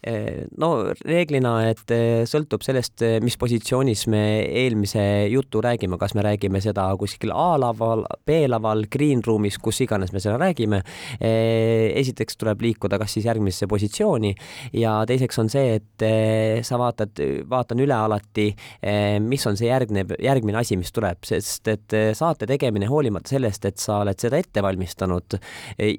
no 0.00 0.70
reeglina, 1.04 1.52
et 1.68 1.92
sõltub 2.28 2.62
sellest, 2.64 3.02
mis 3.24 3.36
positsioonis 3.40 4.06
me 4.12 4.22
eelmise 4.62 5.02
jutu 5.32 5.60
räägime, 5.64 5.98
kas 6.00 6.14
me 6.16 6.24
räägime 6.24 6.62
seda 6.64 6.86
kuskil 7.00 7.32
A-laval, 7.34 8.06
B-laval, 8.26 8.86
green 8.92 9.20
room'is, 9.26 9.58
kus 9.60 9.82
iganes 9.84 10.14
me 10.14 10.22
seda 10.22 10.38
räägime. 10.40 10.82
esiteks 11.20 12.38
tuleb 12.40 12.62
liikuda 12.64 12.98
kas 13.00 13.16
siis 13.16 13.26
järgmisesse 13.28 13.68
positsiooni 13.70 14.32
ja 14.80 14.94
teiseks 15.08 15.38
on 15.42 15.50
see, 15.52 15.76
et 15.80 16.64
sa 16.66 16.78
vaatad, 16.80 17.20
vaatan 17.50 17.82
üle 17.84 17.96
alati, 17.96 18.48
mis 19.24 19.46
on 19.46 19.58
see 19.60 19.68
järgne, 19.68 20.06
järgmine 20.22 20.60
asi, 20.60 20.78
mis 20.80 20.92
tuleb, 20.96 21.20
sest 21.28 21.68
et 21.72 21.98
saate 22.16 22.48
tegemine 22.50 22.88
hoolimata 22.90 23.34
sellest, 23.34 23.68
et 23.68 23.80
sa 23.82 24.00
oled 24.04 24.20
seda 24.20 24.40
ette 24.40 24.64
valmistanud 24.64 25.38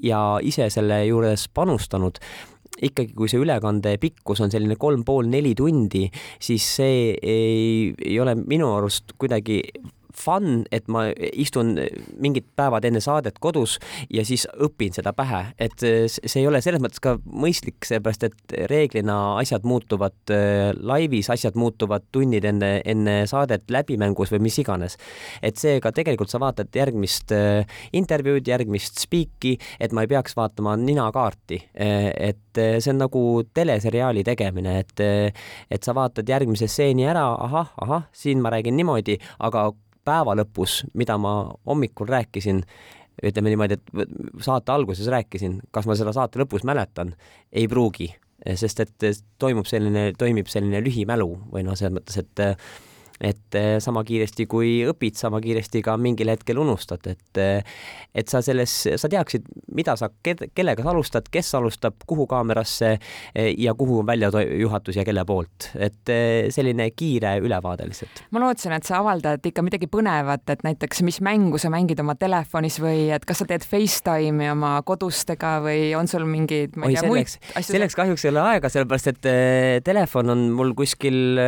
ja 0.03 0.23
ise 0.41 0.69
selle 0.73 1.03
juures 1.05 1.47
panustanud, 1.53 2.21
ikkagi, 2.79 3.13
kui 3.17 3.29
see 3.29 3.41
ülekande 3.41 3.97
pikkus 4.01 4.41
on 4.43 4.51
selline 4.53 4.77
kolm 4.79 5.03
pool, 5.07 5.27
neli 5.29 5.53
tundi, 5.57 6.05
siis 6.41 6.67
see 6.77 7.15
ei, 7.15 7.91
ei 7.91 8.19
ole 8.21 8.35
minu 8.39 8.71
arust 8.77 9.15
kuidagi 9.19 9.61
fun, 10.17 10.63
et 10.71 10.87
ma 10.91 11.07
istun 11.31 11.75
mingid 12.21 12.47
päevad 12.57 12.85
enne 12.87 13.01
saadet 13.03 13.39
kodus 13.41 13.77
ja 14.13 14.25
siis 14.27 14.47
õpin 14.61 14.95
seda 14.95 15.13
pähe, 15.17 15.43
et 15.61 15.77
see 15.81 16.41
ei 16.41 16.47
ole 16.49 16.61
selles 16.63 16.81
mõttes 16.83 17.01
ka 17.03 17.15
mõistlik, 17.25 17.79
seepärast 17.87 18.25
et 18.27 18.55
reeglina 18.71 19.17
asjad 19.39 19.65
muutuvad 19.67 20.33
äh, 20.33 20.71
laivis, 20.77 21.29
asjad 21.33 21.57
muutuvad 21.59 22.07
tunnid 22.11 22.45
enne, 22.47 22.71
enne 22.85 23.15
saadet 23.29 23.69
läbimängus 23.71 24.33
või 24.33 24.45
mis 24.47 24.59
iganes. 24.61 24.97
et 25.41 25.57
seega 25.57 25.91
tegelikult 25.95 26.31
sa 26.31 26.39
vaatad 26.41 26.71
järgmist 26.75 27.31
äh, 27.35 27.65
intervjuud, 27.93 28.47
järgmist 28.47 28.99
spiiki, 29.01 29.57
et 29.79 29.93
ma 29.93 30.05
ei 30.05 30.11
peaks 30.11 30.35
vaatama 30.37 30.75
ninakaarti, 30.79 31.61
äh, 31.75 32.09
et 32.31 32.37
see 32.51 32.91
on 32.91 32.99
nagu 32.99 33.21
teleseriaali 33.53 34.25
tegemine, 34.27 34.73
et, 34.81 35.01
et 35.71 35.85
sa 35.87 35.93
vaatad 35.95 36.27
järgmise 36.27 36.67
stseeni 36.67 37.05
ära, 37.07 37.23
ahah, 37.45 37.71
ahah, 37.81 38.09
siin 38.11 38.41
ma 38.43 38.51
räägin 38.51 38.75
niimoodi, 38.75 39.15
aga 39.39 39.69
päeva 40.05 40.35
lõpus, 40.37 40.81
mida 40.97 41.17
ma 41.21 41.35
hommikul 41.67 42.09
rääkisin, 42.09 42.63
ütleme 43.23 43.51
niimoodi, 43.53 43.77
et 43.77 44.43
saate 44.43 44.73
alguses 44.73 45.07
rääkisin, 45.11 45.59
kas 45.71 45.87
ma 45.89 45.97
seda 45.99 46.13
saate 46.15 46.41
lõpus 46.41 46.65
mäletan, 46.67 47.13
ei 47.53 47.67
pruugi, 47.69 48.09
sest 48.57 48.79
et 48.85 49.09
toimub 49.39 49.67
selline, 49.69 50.11
toimib 50.17 50.49
selline 50.49 50.81
lühimälu 50.81 51.29
või 51.51 51.65
noh, 51.67 51.77
selles 51.77 51.99
mõttes, 51.99 52.17
et 52.23 52.45
et 53.21 53.55
eh, 53.57 53.75
sama 53.83 54.01
kiiresti 54.05 54.47
kui 54.49 54.81
õpid, 54.89 55.15
sama 55.19 55.39
kiiresti 55.43 55.83
ka 55.85 55.95
mingil 56.01 56.31
hetkel 56.33 56.59
unustad, 56.61 57.05
et 57.11 57.41
eh, 57.41 57.77
et 58.17 58.27
sa 58.27 58.41
selles, 58.43 58.71
sa 58.99 59.07
teaksid, 59.07 59.45
mida 59.77 59.93
sa, 59.95 60.09
kellega 60.21 60.83
sa 60.83 60.91
alustad, 60.91 61.27
kes 61.31 61.53
alustab, 61.55 62.01
kuhu 62.09 62.25
kaamerasse 62.27 62.89
eh, 62.97 63.51
ja 63.61 63.75
kuhu 63.77 64.01
on 64.01 64.09
väljajuhatus 64.09 64.97
ja 64.99 65.05
kelle 65.07 65.23
poolt, 65.27 65.69
et 65.79 66.11
selline 66.51 66.89
kiire 66.97 67.37
ülevaade 67.43 67.87
lihtsalt. 67.87 68.23
ma 68.33 68.41
lootsin, 68.43 68.73
et 68.75 68.87
sa 68.87 68.99
avaldad 68.99 69.45
ikka 69.47 69.63
midagi 69.65 69.87
põnevat, 69.91 70.43
et 70.51 70.65
näiteks, 70.65 71.03
mis 71.07 71.21
mängu 71.23 71.61
sa 71.61 71.71
mängid 71.73 72.01
oma 72.01 72.17
telefonis 72.19 72.81
või 72.81 73.09
et 73.13 73.25
kas 73.27 73.43
sa 73.43 73.47
teed 73.49 73.65
Facetime'i 73.67 74.49
oma 74.51 74.73
kodustega 74.87 75.59
või 75.63 75.91
on 75.97 76.09
sul 76.09 76.25
mingeid, 76.29 76.75
ma 76.75 76.89
ei 76.89 76.97
tea, 76.97 77.07
muid 77.07 77.29
asju? 77.29 77.69
selleks 77.69 77.95
kahjuks 77.99 78.25
ei 78.25 78.33
ole 78.33 78.43
aega, 78.55 78.73
sellepärast 78.73 79.13
et 79.13 79.31
telefon 79.85 80.33
on 80.33 80.43
mul 80.57 80.73
kuskil 80.77 81.39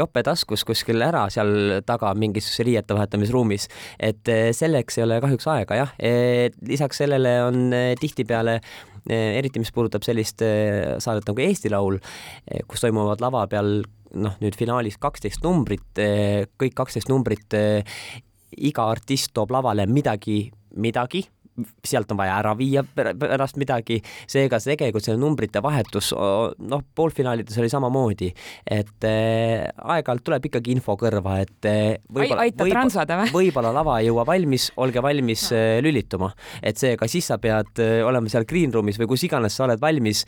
jope 0.00 0.24
taskus, 0.26 0.64
kuskil 0.70 1.02
ära 1.04 1.26
seal 1.32 1.80
taga 1.86 2.12
mingis 2.18 2.48
riiete 2.64 2.96
vahetamisruumis, 2.96 3.68
et 3.98 4.30
eh, 4.30 4.50
selleks 4.56 4.98
ei 4.98 5.06
ole 5.06 5.20
kahjuks 5.22 5.48
aega 5.52 5.80
jah. 5.82 5.94
lisaks 6.68 7.02
sellele 7.02 7.34
on 7.46 7.74
eh, 7.76 7.92
tihtipeale 8.00 8.58
eh, 8.60 9.38
eriti 9.38 9.62
mis 9.62 9.72
puudutab 9.74 10.06
sellist 10.06 10.42
saadet 10.42 11.28
nagu 11.28 11.44
Eesti 11.44 11.72
Laul, 11.72 11.98
kus 12.68 12.84
toimuvad 12.84 13.22
lava 13.24 13.46
peal 13.50 13.80
noh, 14.20 14.36
nüüd 14.42 14.56
finaalis 14.58 14.98
kaksteist 15.00 15.44
numbrit, 15.46 16.00
kõik 16.58 16.74
kaksteist 16.76 17.10
numbrit, 17.12 17.54
iga 18.58 18.86
artist 18.90 19.30
toob 19.36 19.52
lavale 19.54 19.86
midagi, 19.86 20.42
midagi 20.82 21.22
sealt 21.86 22.10
on 22.12 22.20
vaja 22.20 22.36
ära 22.40 22.54
viia 22.58 22.82
pärast 22.84 23.58
midagi, 23.60 24.00
seega 24.30 24.60
tegelikult 24.62 25.06
see 25.06 25.16
numbrite 25.20 25.62
vahetus, 25.64 26.12
noh, 26.14 26.84
poolfinaalides 26.96 27.58
oli 27.60 27.70
samamoodi, 27.72 28.30
et 28.66 29.08
äh, 29.08 29.66
aeg-ajalt 29.70 30.24
tuleb 30.26 30.50
ikkagi 30.50 30.74
info 30.76 30.96
kõrva, 31.00 31.38
et 31.44 31.70
äh, 31.70 31.98
võib-olla 32.08 32.46
võib, 32.46 33.34
võib-olla 33.34 33.74
lava 33.76 33.98
ei 34.00 34.10
jõua 34.10 34.26
valmis, 34.28 34.70
olge 34.80 35.02
valmis 35.04 35.48
äh, 35.56 35.78
lülituma, 35.84 36.32
et 36.62 36.80
seega 36.80 37.08
siis 37.10 37.30
sa 37.30 37.40
pead 37.42 37.82
äh, 37.82 38.00
olema 38.06 38.32
seal 38.32 38.48
green 38.48 38.72
room'is 38.74 39.00
või 39.00 39.10
kus 39.14 39.26
iganes 39.28 39.56
sa 39.56 39.66
oled 39.66 39.82
valmis 39.82 40.24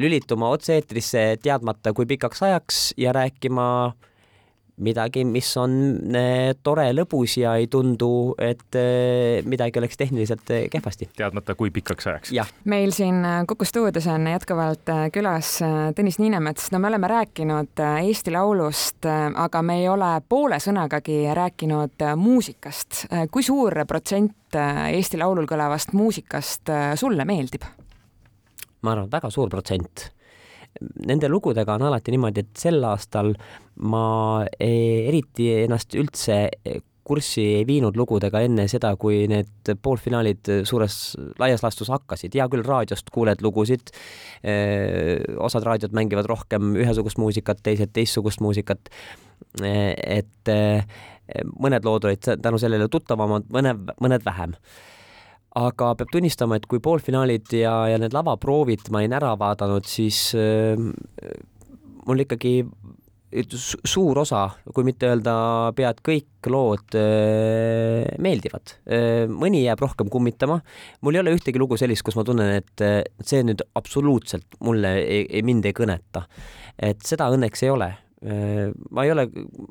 lülituma 0.00 0.50
otse-eetrisse 0.54 1.26
teadmata, 1.42 1.94
kui 1.94 2.08
pikaks 2.10 2.42
ajaks 2.46 2.82
ja 3.00 3.14
rääkima 3.14 3.68
äh, 3.92 4.10
midagi, 4.76 5.24
mis 5.24 5.48
on 5.60 5.74
eh, 6.16 6.54
tore, 6.62 6.86
lõbus 6.94 7.36
ja 7.38 7.54
ei 7.60 7.68
tundu, 7.70 8.34
et 8.42 8.78
eh, 8.78 9.44
midagi 9.46 9.78
oleks 9.78 9.98
tehniliselt 10.00 10.50
eh, 10.50 10.64
kehvasti. 10.70 11.08
teadmata, 11.16 11.54
kui 11.54 11.70
pikaks 11.74 12.06
ajaks. 12.10 12.32
meil 12.64 12.94
siin 12.94 13.22
Kuku 13.48 13.64
stuudios 13.64 14.06
on 14.10 14.26
jätkuvalt 14.26 14.90
külas 15.14 15.56
Tõnis 15.94 16.18
Niinemets, 16.18 16.70
no 16.72 16.80
me 16.82 16.90
oleme 16.90 17.08
rääkinud 17.10 17.84
Eesti 17.84 18.34
Laulust, 18.34 19.06
aga 19.06 19.62
me 19.62 19.78
ei 19.82 19.88
ole 19.88 20.10
poole 20.28 20.58
sõnagagi 20.60 21.22
rääkinud 21.34 22.04
muusikast. 22.16 23.06
kui 23.30 23.42
suur 23.42 23.84
protsent 23.86 24.58
Eesti 24.90 25.20
Laulul 25.20 25.46
kõlavast 25.50 25.94
muusikast 25.94 26.74
sulle 26.98 27.24
meeldib? 27.24 27.62
ma 28.82 28.92
arvan, 28.92 29.08
väga 29.12 29.30
suur 29.30 29.48
protsent 29.48 30.10
nende 31.06 31.28
lugudega 31.30 31.76
on 31.76 31.86
alati 31.88 32.14
niimoodi, 32.14 32.44
et 32.44 32.58
sel 32.58 32.82
aastal 32.88 33.34
ma 33.80 34.44
eriti 34.60 35.50
ennast 35.64 35.94
üldse 35.98 36.38
kurssi 37.04 37.42
ei 37.58 37.64
viinud 37.68 37.98
lugudega 38.00 38.40
enne 38.46 38.64
seda, 38.70 38.94
kui 39.00 39.24
need 39.28 39.74
poolfinaalid 39.84 40.50
suures 40.68 40.96
laias 41.40 41.62
laastus 41.64 41.90
hakkasid. 41.92 42.32
hea 42.34 42.46
küll, 42.48 42.64
raadiost 42.64 43.12
kuuled 43.12 43.44
lugusid, 43.44 43.92
osad 45.36 45.68
raadiod 45.68 45.92
mängivad 45.96 46.28
rohkem 46.30 46.72
ühesugust 46.80 47.20
muusikat, 47.20 47.60
teised 47.62 47.92
teistsugust 47.92 48.40
muusikat. 48.40 48.88
et 49.60 50.54
mõned 51.60 51.84
lood 51.84 52.08
olid 52.08 52.24
tänu 52.42 52.58
sellele 52.60 52.88
tuttavamad, 52.88 53.52
mõne, 53.52 53.76
mõned 54.00 54.24
vähem 54.24 54.56
aga 55.58 55.92
peab 55.98 56.10
tunnistama, 56.12 56.58
et 56.58 56.66
kui 56.70 56.82
poolfinaalid 56.82 57.52
ja, 57.60 57.74
ja 57.92 58.00
need 58.02 58.14
lavaproovid 58.16 58.90
ma 58.90 59.02
olin 59.02 59.14
ära 59.18 59.34
vaadanud, 59.38 59.86
siis 59.86 60.32
äh, 60.38 60.74
mul 62.04 62.24
ikkagi 62.24 62.58
suur 63.34 64.20
osa, 64.22 64.44
kui 64.70 64.86
mitte 64.86 65.08
öelda 65.10 65.34
pead 65.74 65.98
kõik 66.06 66.50
lood 66.50 66.94
äh, 66.98 68.04
meeldivad 68.22 68.76
äh,. 68.86 69.24
mõni 69.30 69.64
jääb 69.64 69.82
rohkem 69.82 70.10
kummitama. 70.12 70.60
mul 71.02 71.18
ei 71.18 71.24
ole 71.24 71.34
ühtegi 71.34 71.58
lugu 71.58 71.78
sellist, 71.80 72.06
kus 72.06 72.18
ma 72.18 72.26
tunnen, 72.26 72.60
et 72.60 72.86
see 73.26 73.42
nüüd 73.46 73.64
absoluutselt 73.74 74.58
mulle 74.62 74.94
mind 75.42 75.66
ei 75.66 75.74
kõneta. 75.74 76.26
et 76.78 77.02
seda 77.06 77.30
õnneks 77.34 77.66
ei 77.66 77.74
ole 77.74 77.94
Äh, 77.94 78.03
ma 78.24 79.04
ei 79.04 79.10
ole, 79.12 79.26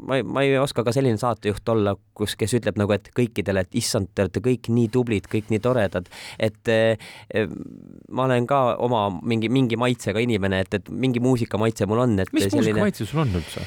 ma 0.05 0.17
ei, 0.19 0.23
ma 0.23 0.43
ei 0.45 0.57
oska 0.61 0.83
ka 0.85 0.93
selline 0.93 1.17
saatejuht 1.17 1.69
olla, 1.73 1.95
kus, 2.13 2.35
kes 2.37 2.53
ütleb 2.59 2.77
nagu, 2.77 2.93
et 2.93 3.09
kõikidele, 3.17 3.63
et 3.65 3.77
issand, 3.79 4.11
te 4.13 4.25
olete 4.25 4.43
kõik 4.45 4.69
nii 4.73 4.91
tublid, 4.93 5.29
kõik 5.31 5.49
nii 5.49 5.61
toredad, 5.63 6.09
et 6.37 6.69
eh, 6.69 6.99
ma 8.13 8.27
olen 8.27 8.45
ka 8.49 8.61
oma 8.83 9.07
mingi, 9.23 9.49
mingi 9.53 9.79
maitsega 9.79 10.21
inimene, 10.21 10.61
et, 10.67 10.77
et 10.77 10.93
mingi 10.93 11.23
muusikamaitse 11.23 11.89
mul 11.89 12.05
on, 12.05 12.19
et 12.21 12.33
mis 12.35 12.45
selline... 12.45 12.61
muusikamaitse 12.61 13.09
sul 13.09 13.23
on 13.25 13.33
üldse? 13.41 13.65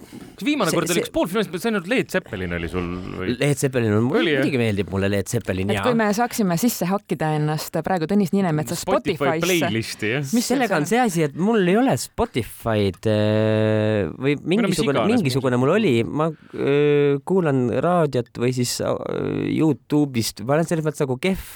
Kas 0.00 0.46
viimane 0.46 0.72
kord 0.74 0.90
oli, 0.90 1.02
kas 1.04 1.12
poolfinaalis, 1.14 1.50
see 1.62 1.70
ainult 1.70 1.88
Leet 1.90 2.14
Zeppelin 2.14 2.54
oli 2.56 2.68
sul 2.70 2.86
või? 3.18 3.34
Leet 3.40 3.60
Zeppelin 3.62 3.94
on, 3.96 4.06
muidugi 4.08 4.60
meeldib 4.60 4.90
mulle 4.92 5.10
Leet 5.12 5.30
Zeppelin 5.30 5.72
ja. 5.74 5.84
kui 5.84 5.96
me 5.98 6.08
saaksime 6.16 6.56
sisse 6.60 6.88
hakkida 6.90 7.34
ennast 7.38 7.76
praegu 7.86 8.08
Tõnis 8.10 8.32
Niinemetsa 8.34 8.78
Spotify'sse. 8.80 9.42
playlisti 9.44 10.12
jah. 10.14 10.32
mis 10.36 10.48
sellega 10.50 10.78
on 10.80 10.88
see 10.90 11.00
asi, 11.02 11.24
et 11.28 11.36
mul 11.38 11.62
ei 11.68 11.76
ole 11.80 11.94
Spotify'd 12.00 13.08
äh, 13.10 14.10
või 14.16 14.36
mingisugune, 14.54 15.04
mingisugune 15.10 15.60
mul 15.60 15.74
oli, 15.76 15.94
ma 16.06 16.30
öö, 16.30 16.70
äh, 16.70 17.20
kuulan 17.26 17.66
raadiot 17.84 18.32
või 18.40 18.54
siis 18.56 18.76
äh, 18.84 18.96
Youtube'ist, 19.52 20.44
ma 20.46 20.56
olen 20.56 20.68
selles 20.68 20.86
mõttes 20.86 21.04
nagu 21.04 21.18
kehv, 21.20 21.46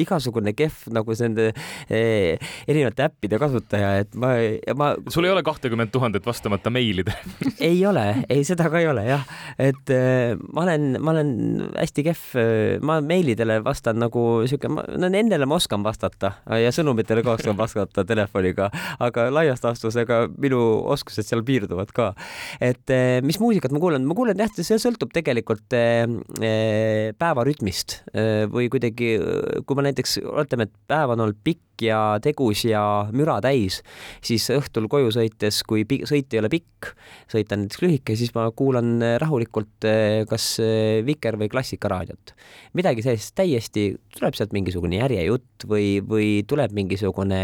igasugune 0.00 0.54
kehv 0.56 0.86
nagu 0.94 1.14
nende 1.20 1.50
erinevate 1.90 3.06
äppide 3.08 3.40
kasutaja, 3.40 3.92
et 4.04 4.14
ma, 4.18 4.32
ma. 4.78 4.92
sul 5.12 5.26
ei 5.26 5.32
ole 5.34 5.42
kahtekümmet 5.46 5.92
tuhandet 5.92 6.26
vastamata 6.26 6.72
meilide 6.72 7.14
ei 7.70 7.80
ole, 7.86 8.04
ei 8.30 8.42
seda 8.46 8.68
ka 8.72 8.80
ei 8.80 8.88
ole 8.90 9.04
jah, 9.06 9.24
et 9.60 9.92
äh, 9.94 10.34
ma 10.54 10.64
olen, 10.64 10.96
ma 11.02 11.14
olen 11.14 11.30
hästi 11.74 12.04
kehv, 12.06 12.24
äh, 12.40 12.76
ma 12.86 12.98
meilidele 13.04 13.60
vastan 13.64 14.00
nagu 14.02 14.24
siuke, 14.50 14.70
no 14.70 15.10
nendele 15.12 15.48
ma 15.48 15.58
oskan 15.60 15.84
vastata 15.86 16.32
ja 16.60 16.72
sõnumitele 16.74 17.24
ka 17.26 17.36
oskan 17.38 17.58
vastata 17.58 18.04
telefoniga, 18.08 18.70
aga 19.02 19.28
laias 19.32 19.64
laastus 19.64 19.98
ega 20.00 20.22
minu 20.40 20.60
oskused 20.94 21.26
seal 21.26 21.44
piirduvad 21.46 21.94
ka. 21.96 22.12
et 22.60 22.94
äh, 22.94 23.20
mis 23.26 23.40
muusikat 23.42 23.74
ma 23.74 23.82
kuulan, 23.82 24.06
ma 24.08 24.16
kuulan 24.18 24.40
jah, 24.40 24.52
see 24.60 24.80
sõltub 24.80 25.12
tegelikult 25.14 25.70
päevarütmist 27.20 28.00
või 28.50 28.68
kuidagi, 28.72 29.12
kui 29.66 29.78
ma 29.78 29.84
näiteks, 29.86 30.18
oletame, 30.24 30.66
et 30.68 30.74
päev 30.90 31.14
on 31.14 31.26
olnud 31.26 31.38
pikk 31.44 31.84
ja 31.84 32.00
tegus 32.22 32.64
ja 32.68 32.82
müra 33.16 33.38
täis, 33.44 33.80
siis 34.24 34.46
õhtul 34.52 34.88
koju 34.90 35.12
sõites, 35.14 35.62
kui 35.66 35.84
sõit 36.08 36.32
ei 36.32 36.42
ole 36.42 36.50
pikk, 36.52 36.92
sõit 37.30 37.52
on 37.60 37.68
näiteks 37.68 37.84
lühike, 37.84 38.16
siis 38.18 38.32
ma 38.34 38.48
kuulan 38.56 38.98
rahulikult 39.22 39.86
kas 40.30 40.46
Viker 41.06 41.38
või 41.40 41.50
Klassikaraadiot. 41.52 42.34
midagi 42.74 43.04
sellist 43.04 43.34
täiesti, 43.38 43.92
tuleb 44.16 44.36
sealt 44.38 44.52
mingisugune 44.56 45.00
järjejutt 45.00 45.68
või, 45.68 46.00
või 46.02 46.28
tuleb 46.48 46.72
mingisugune 46.76 47.40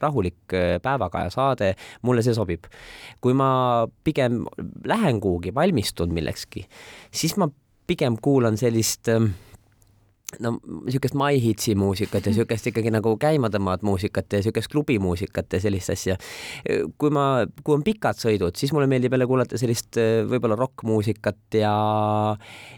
rahulik 0.00 0.54
päevakaja 0.82 1.30
saade, 1.30 1.74
mulle 2.02 2.22
see 2.24 2.34
sobib. 2.36 2.64
kui 3.20 3.34
ma 3.34 3.86
pigem 4.04 4.44
lähen 4.84 5.20
kuhugi, 5.20 5.54
valmistun 5.54 6.14
millekski, 6.14 6.66
siis 7.12 7.36
ma 7.36 7.48
pigem 7.86 8.16
kuulan 8.22 8.56
sellist 8.58 9.08
äh, 9.08 9.28
no 10.42 10.56
niisugust 10.84 11.14
My 11.18 11.38
Hitsi 11.42 11.74
muusikat 11.78 12.26
ja 12.26 12.30
niisugust 12.32 12.70
ikkagi 12.70 12.92
nagu 12.94 13.14
käima 13.20 13.50
tõmbavat 13.52 13.84
muusikat 13.86 14.32
ja 14.32 14.40
niisugust 14.42 14.72
klubimuusikat 14.72 15.56
ja 15.56 15.62
sellist 15.62 15.92
asja. 15.94 16.16
kui 16.98 17.12
ma, 17.14 17.46
kui 17.62 17.76
on 17.78 17.84
pikad 17.86 18.18
sõidud, 18.20 18.56
siis 18.58 18.74
mulle 18.74 18.88
meeldib 18.90 19.14
jälle 19.14 19.28
kuulata 19.30 19.60
sellist 19.60 19.98
võib-olla 20.30 20.58
rokkmuusikat 20.58 21.60
ja 21.60 21.74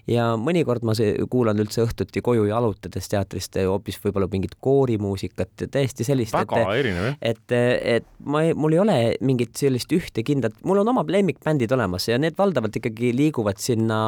ja 0.08 0.28
mõnikord 0.40 0.84
ma 0.86 0.94
kuulan 1.30 1.60
üldse 1.62 1.82
õhtuti 1.84 2.22
koju 2.24 2.46
jalutades 2.48 3.10
teatrist 3.12 3.58
hoopis 3.60 3.98
võib-olla 4.02 4.28
mingit 4.32 4.56
koorimuusikat 4.64 5.64
ja 5.64 5.70
täiesti 5.78 6.06
sellist. 6.06 6.34
väga 6.36 6.62
et, 6.62 6.72
erinev, 6.80 7.08
jah. 7.10 7.18
et, 7.32 7.56
et 7.98 8.08
ma, 8.24 8.42
mul 8.56 8.76
ei 8.76 8.82
ole 8.82 8.96
mingit 9.24 9.56
sellist 9.58 9.92
ühte 9.94 10.24
kindlat, 10.26 10.56
mul 10.68 10.82
on 10.82 10.92
omad 10.94 11.12
lemmikbändid 11.12 11.72
olemas 11.76 12.08
ja 12.08 12.18
need 12.20 12.38
valdavalt 12.38 12.80
ikkagi 12.80 13.12
liiguvad 13.16 13.60
sinna 13.62 14.00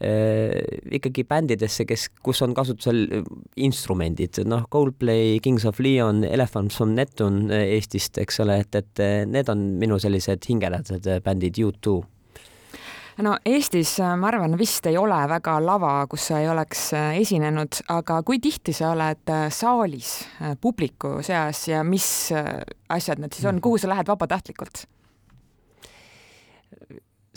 äh, 0.00 0.56
ikkagi 0.98 1.26
bändidesse, 1.28 1.86
kes, 1.88 2.08
kus 2.24 2.42
on 2.46 2.56
kasutusel 2.56 3.04
äh, 3.20 3.30
instrumendid, 3.68 4.40
noh, 4.48 4.66
Coldplay, 4.72 5.38
Kings 5.44 5.66
of 5.68 5.80
Leon, 5.82 6.24
Elephants 6.24 6.80
from 6.80 6.96
Neptune 6.96 7.52
äh, 7.52 7.76
Eestist, 7.76 8.18
eks 8.22 8.40
ole, 8.44 8.60
et, 8.64 8.74
et 8.78 9.04
äh, 9.04 9.22
need 9.28 9.52
on 9.52 9.66
minu 9.80 10.00
sellised 10.02 10.48
hingelased 10.48 11.10
bändid, 11.24 11.60
U2 11.60 12.00
no 13.24 13.36
Eestis, 13.46 13.96
ma 14.20 14.28
arvan, 14.28 14.58
vist 14.58 14.86
ei 14.86 14.98
ole 15.00 15.18
väga 15.30 15.56
lava, 15.64 15.92
kus 16.10 16.28
sa 16.30 16.40
ei 16.42 16.50
oleks 16.52 16.88
esinenud, 16.96 17.80
aga 17.94 18.20
kui 18.26 18.40
tihti 18.42 18.74
sa 18.76 18.92
oled 18.96 19.32
saalis 19.54 20.18
publiku 20.60 21.18
seas 21.26 21.66
ja 21.70 21.84
mis 21.86 22.10
asjad 22.88 23.22
need 23.22 23.36
siis 23.36 23.48
on, 23.48 23.62
kuhu 23.64 23.80
sa 23.80 23.92
lähed 23.92 24.08
vabatahtlikult? 24.10 24.86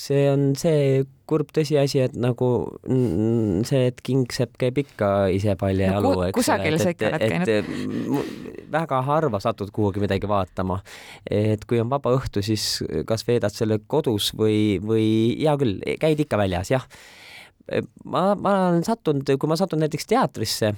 See 0.09 0.25
on 0.31 0.45
see 0.57 1.03
kurb 1.29 1.51
tõsiasi, 1.53 2.01
et 2.07 2.15
nagu 2.17 2.47
see, 3.69 3.81
et 3.91 3.99
kingsepp 4.05 4.57
käib 4.61 4.79
ikka 4.81 5.09
ise 5.35 5.53
palja 5.59 5.91
jalu 5.93 6.13
no,, 6.15 6.23
eks 6.25 6.37
kusagil 6.39 6.79
sa 6.81 6.93
ikka 6.95 7.11
oled 7.11 7.25
käinud. 7.35 8.31
väga 8.73 9.03
harva 9.05 9.41
satud 9.43 9.69
kuhugi 9.75 10.01
midagi 10.01 10.29
vaatama. 10.29 10.79
et 11.29 11.65
kui 11.69 11.81
on 11.83 11.91
vaba 11.91 12.15
õhtu, 12.17 12.41
siis 12.45 12.81
kas 13.09 13.27
veedad 13.29 13.53
selle 13.53 13.79
kodus 13.87 14.31
või, 14.37 14.79
või 14.81 15.07
hea 15.37 15.55
küll, 15.61 15.79
käid 16.01 16.25
ikka 16.25 16.41
väljas, 16.41 16.73
jah 16.73 16.89
ma, 18.05 18.33
ma 18.35 18.53
olen 18.69 18.85
sattunud, 18.87 19.29
kui 19.37 19.49
ma 19.49 19.57
satun 19.59 19.83
näiteks 19.83 20.09
teatrisse, 20.09 20.73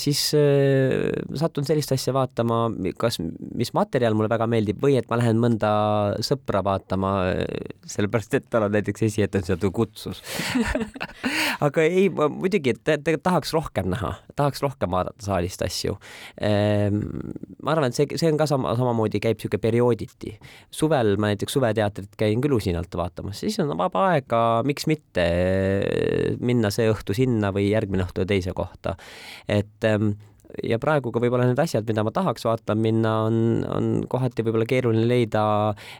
siis 0.00 0.22
äh, 0.36 1.08
satun 1.38 1.66
sellist 1.68 1.92
asja 1.94 2.14
vaatama, 2.16 2.66
kas, 3.00 3.18
mis 3.54 3.72
materjal 3.76 4.16
mulle 4.18 4.30
väga 4.32 4.48
meeldib 4.50 4.80
või 4.82 4.98
et 5.00 5.08
ma 5.10 5.18
lähen 5.20 5.40
mõnda 5.42 5.70
sõpra 6.24 6.62
vaatama, 6.66 7.12
sellepärast 7.88 8.38
et 8.38 8.48
tal 8.52 8.68
on 8.68 8.76
näiteks 8.76 9.06
esietendused 9.08 9.68
kutsus 9.74 10.22
aga 11.66 11.84
ei, 11.84 12.08
muidugi, 12.10 12.74
et 12.74 12.82
tegelikult 12.84 13.24
tahaks 13.26 13.52
rohkem 13.56 13.88
näha, 13.92 14.12
tahaks 14.38 14.62
rohkem 14.62 14.92
vaadata 14.92 15.24
saalist 15.24 15.62
asju. 15.64 15.96
Ehm, 16.44 17.00
ma 17.64 17.74
arvan, 17.74 17.92
et 17.92 17.98
see, 17.98 18.18
see 18.20 18.30
on 18.30 18.38
ka 18.40 18.46
sama, 18.50 18.74
samamoodi 18.78 19.20
käib 19.22 19.38
niisugune 19.38 19.62
periooditi. 19.62 20.34
suvel 20.70 21.16
ma 21.20 21.32
näiteks 21.32 21.56
suveteatrit 21.58 22.16
käin 22.18 22.42
küll 22.44 22.56
usinalt 22.58 22.94
vaatamas, 22.98 23.42
siis 23.42 23.58
on 23.62 23.74
vaba 23.78 24.08
aega, 24.12 24.42
miks 24.68 24.86
mitte 24.90 25.26
minna 26.40 26.70
see 26.74 26.88
õhtu 26.90 27.16
sinna 27.16 27.52
või 27.54 27.68
järgmine 27.72 28.06
õhtu 28.06 28.26
teise 28.28 28.54
kohta. 28.56 28.96
Et 29.46 29.66
ähm, 29.82 30.16
ja 30.64 30.78
praegu 30.80 31.12
ka 31.12 31.20
võib-olla 31.22 31.46
need 31.48 31.60
asjad, 31.60 31.86
mida 31.88 32.02
ma 32.06 32.12
tahaks 32.14 32.46
vaatama 32.46 32.82
minna, 32.82 33.12
on, 33.28 33.38
on 33.68 33.88
kohati 34.10 34.44
võib-olla 34.46 34.66
keeruline 34.68 35.04
leida 35.08 35.42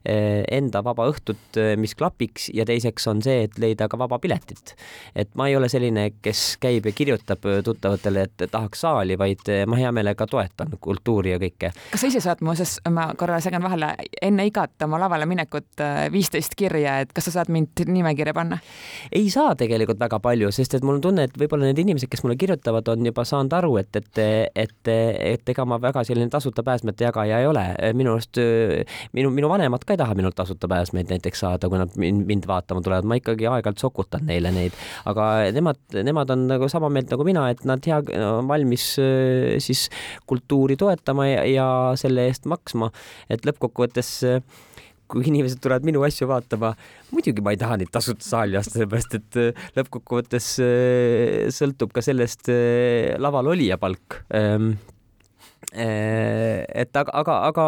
eh, 0.02 0.45
enda 0.55 0.83
vaba 0.85 1.09
õhtut, 1.11 1.59
eh, 1.61 1.75
mis 1.81 1.95
klapiks 1.99 2.49
ja 2.55 2.67
teiseks 2.69 3.09
on 3.11 3.23
see, 3.25 3.45
et 3.47 3.59
leida 3.61 3.88
ka 3.90 3.99
vaba 4.00 4.19
piletit. 4.23 4.75
et 5.14 5.31
ma 5.38 5.49
ei 5.49 5.57
ole 5.57 5.69
selline, 5.69 6.09
kes 6.23 6.57
käib 6.61 6.88
ja 6.88 6.95
kirjutab 6.97 7.45
eh, 7.49 7.61
tuttavatele, 7.64 8.26
et 8.28 8.47
tahaks 8.50 8.85
saali, 8.87 9.19
vaid 9.21 9.45
ma 9.69 9.78
hea 9.81 9.93
meelega 9.95 10.26
toetan 10.26 10.75
kultuuri 10.81 11.35
ja 11.35 11.43
kõike. 11.43 11.73
kas 11.93 12.05
sa 12.05 12.11
ise 12.11 12.25
saad 12.25 12.43
muuseas, 12.45 12.79
ma 12.90 13.11
korra 13.18 13.40
segan 13.44 13.64
vahele, 13.64 13.94
enne 14.23 14.49
igat 14.49 14.87
oma 14.87 15.01
lavale 15.03 15.29
minekut 15.29 15.85
viisteist 16.12 16.57
kirja, 16.59 17.01
et 17.05 17.12
kas 17.16 17.29
sa 17.29 17.38
saad 17.38 17.53
mind 17.53 17.85
nimekirja 17.87 18.35
panna? 18.37 18.61
ei 19.12 19.29
saa 19.33 19.55
tegelikult 19.59 20.01
väga 20.01 20.20
palju, 20.23 20.53
sest 20.55 20.79
et 20.79 20.87
mul 20.87 20.99
on 20.99 21.05
tunne, 21.09 21.29
et 21.29 21.38
võib-olla 21.38 21.68
need 21.68 21.85
inimesed, 21.85 22.11
kes 22.11 22.25
mulle 22.25 22.38
kirjutavad, 22.40 22.88
on 22.88 23.07
juba 23.11 23.25
saanud 23.29 23.55
aru, 23.59 23.77
et, 23.83 23.96
et 23.99 24.23
et, 24.55 24.90
et 24.90 25.53
ega 25.53 25.64
ma 25.68 25.79
väga 25.83 26.05
selline 26.07 26.31
tasuta 26.33 26.64
pääsmete 26.66 27.07
jagaja 27.09 27.40
ei 27.42 27.48
ole. 27.48 27.64
minu 27.98 28.14
arust 28.16 28.40
minu, 29.16 29.31
minu 29.35 29.51
vanemad 29.51 29.85
ka 29.87 29.94
ei 29.94 30.01
taha 30.01 30.16
minult 30.18 30.37
tasuta 30.38 30.68
pääsmeid 30.70 31.11
näiteks 31.12 31.44
saada, 31.44 31.68
kui 31.68 31.81
nad 31.81 31.94
mind, 31.96 32.27
mind 32.29 32.48
vaatama 32.51 32.83
tulevad, 32.85 33.09
ma 33.09 33.18
ikkagi 33.20 33.48
aeg-ajalt 33.48 33.83
sokutan 33.83 34.27
neile 34.29 34.53
neid, 34.55 34.77
aga 35.09 35.29
nemad, 35.55 35.81
nemad 36.09 36.35
on 36.35 36.46
nagu 36.51 36.68
sama 36.70 36.90
meelt 36.92 37.12
nagu 37.12 37.27
mina, 37.27 37.48
et 37.53 37.64
nad 37.68 37.85
hea, 37.85 38.01
valmis 38.48 38.87
siis 39.64 39.88
kultuuri 40.29 40.79
toetama 40.81 41.29
ja, 41.29 41.44
ja 41.48 41.68
selle 41.98 42.29
eest 42.29 42.48
maksma, 42.51 42.90
et 43.31 43.46
lõppkokkuvõttes 43.48 44.12
kui 45.09 45.25
inimesed 45.31 45.61
tulevad 45.64 45.87
minu 45.88 46.03
asju 46.07 46.29
vaatama, 46.31 46.75
muidugi 47.14 47.44
ma 47.44 47.55
ei 47.55 47.61
taha 47.61 47.79
neid 47.81 47.92
tasuta 47.94 48.27
saali 48.27 48.57
lasta, 48.57 48.77
sellepärast 48.77 49.16
et 49.18 49.40
äh, 49.40 49.66
lõppkokkuvõttes 49.79 50.51
äh, 50.64 51.49
sõltub 51.55 51.94
ka 51.97 52.05
sellest 52.05 52.53
äh, 52.53 53.16
laval 53.21 53.55
olija 53.55 53.81
palk. 53.81 54.21
Ehm, 54.35 54.75
et 55.68 56.96
aga, 56.96 57.12
aga, 57.20 57.35
aga 57.50 57.64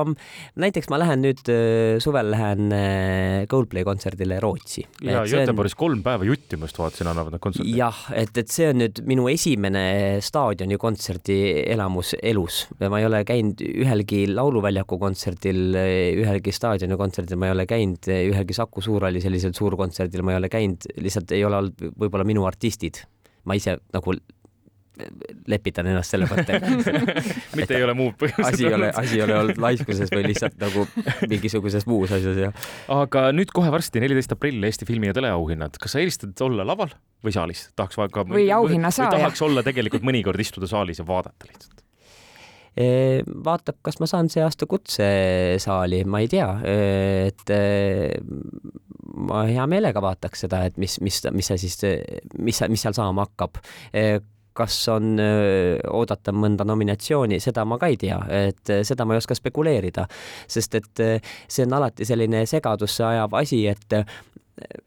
näiteks 0.60 0.88
ma 0.88 0.96
lähen 1.02 1.20
nüüd 1.20 1.50
äh, 1.52 1.98
suvel 2.00 2.30
lähen 2.32 2.72
äh, 2.72 3.44
Coldplay 3.50 3.84
kontserdile 3.84 4.38
Rootsi. 4.40 4.86
ja 5.04 5.20
Göteborgis 5.28 5.76
on... 5.76 5.80
kolm 5.82 6.04
päeva 6.06 6.24
jutti 6.24 6.56
ma 6.56 6.68
just 6.68 6.80
vaatasin, 6.80 7.10
annavad 7.12 7.36
nad 7.36 7.42
kontserti. 7.44 7.74
jah, 7.76 8.00
et, 8.16 8.32
et 8.40 8.48
see 8.48 8.70
on 8.72 8.80
nüüd 8.80 9.02
minu 9.10 9.28
esimene 9.32 9.84
staadioni 10.24 10.80
kontserdi 10.80 11.38
elamus 11.66 12.14
elus. 12.22 12.62
ma 12.80 13.02
ei 13.02 13.08
ole 13.10 13.22
käinud 13.28 13.60
ühelgi 13.68 14.24
Lauluväljaku 14.30 14.96
kontserdil, 15.00 15.62
ühelgi 16.24 16.56
staadioni 16.56 16.96
kontserdil, 17.00 17.40
ma 17.40 17.50
ei 17.50 17.56
ole 17.58 17.68
käinud 17.68 18.08
ühelgi 18.08 18.56
Saku 18.56 18.80
Suurhalli 18.84 19.20
sellisel 19.20 19.52
suurkontserdil, 19.56 20.24
ma 20.24 20.34
ei 20.34 20.40
ole 20.40 20.48
käinud, 20.52 20.88
lihtsalt 21.04 21.36
ei 21.36 21.44
ole 21.44 21.60
olnud 21.60 21.88
võib-olla 22.00 22.24
minu 22.24 22.48
artistid. 22.48 23.04
ma 23.44 23.54
ise 23.56 23.78
nagu 23.92 24.12
lepitan 25.50 25.88
ennast 25.90 26.14
selle 26.14 26.26
mõttega 26.28 26.70
mitte 27.58 27.76
ei 27.76 27.84
ole 27.86 27.94
muud 27.96 28.16
põhjused 28.20 28.46
asi 28.48 28.66
ei 28.66 28.74
ole, 28.76 28.90
asi 29.02 29.18
ei 29.18 29.24
ole 29.24 29.36
olnud 29.38 29.60
laiskuses 29.62 30.12
või 30.12 30.24
lihtsalt 30.28 30.58
nagu 30.60 30.86
mingisuguses 31.30 31.86
muus 31.90 32.12
asjas, 32.16 32.40
jah. 32.46 32.70
aga 32.94 33.28
nüüd 33.36 33.52
kohe 33.54 33.72
varsti, 33.72 34.02
neliteist 34.02 34.34
aprill 34.36 34.66
Eesti 34.66 34.88
filmi 34.88 35.10
ja 35.10 35.16
teleauhinnad, 35.16 35.78
kas 35.80 35.96
sa 35.96 36.02
eelistad 36.02 36.34
olla 36.46 36.66
laval 36.66 36.92
või 37.24 37.34
saalis? 37.36 37.68
tahaks 37.78 38.00
ka 38.12 38.26
või 38.28 38.48
auhinna 38.54 38.92
saaja. 38.94 39.18
tahaks 39.18 39.44
olla 39.46 39.64
tegelikult 39.66 40.04
mõnikord 40.06 40.42
istuda 40.42 40.68
saalis 40.70 41.00
ja 41.02 41.06
vaadata 41.08 41.48
lihtsalt? 41.48 41.78
vaatab, 43.44 43.80
kas 43.84 43.98
ma 44.00 44.06
saan 44.08 44.28
see 44.32 44.42
aasta 44.44 44.66
kutsesaali, 44.70 46.04
ma 46.08 46.20
ei 46.22 46.28
tea, 46.30 46.46
et 47.26 47.52
ma 49.26 49.42
hea 49.48 49.66
meelega 49.70 50.02
vaataks 50.02 50.46
seda, 50.46 50.62
et 50.68 50.78
mis, 50.80 51.00
mis, 51.04 51.18
mis 51.34 51.50
see 51.50 51.58
siis, 51.66 51.80
mis, 52.38 52.62
mis 52.70 52.86
seal 52.86 52.96
saama 52.96 53.26
hakkab 53.26 53.58
kas 54.60 54.78
on 54.92 55.18
oodata 55.20 56.34
mõnda 56.36 56.66
nominatsiooni, 56.68 57.40
seda 57.42 57.64
ma 57.68 57.80
ka 57.80 57.90
ei 57.90 57.98
tea, 58.00 58.20
et 58.46 58.74
seda 58.86 59.06
ma 59.08 59.16
ei 59.16 59.22
oska 59.22 59.36
spekuleerida, 59.38 60.06
sest 60.50 60.76
et 60.80 61.04
see 61.48 61.66
on 61.66 61.78
alati 61.80 62.08
selline 62.08 62.44
segadusse 62.50 63.04
ajav 63.06 63.40
asi, 63.40 63.64
et 63.72 63.96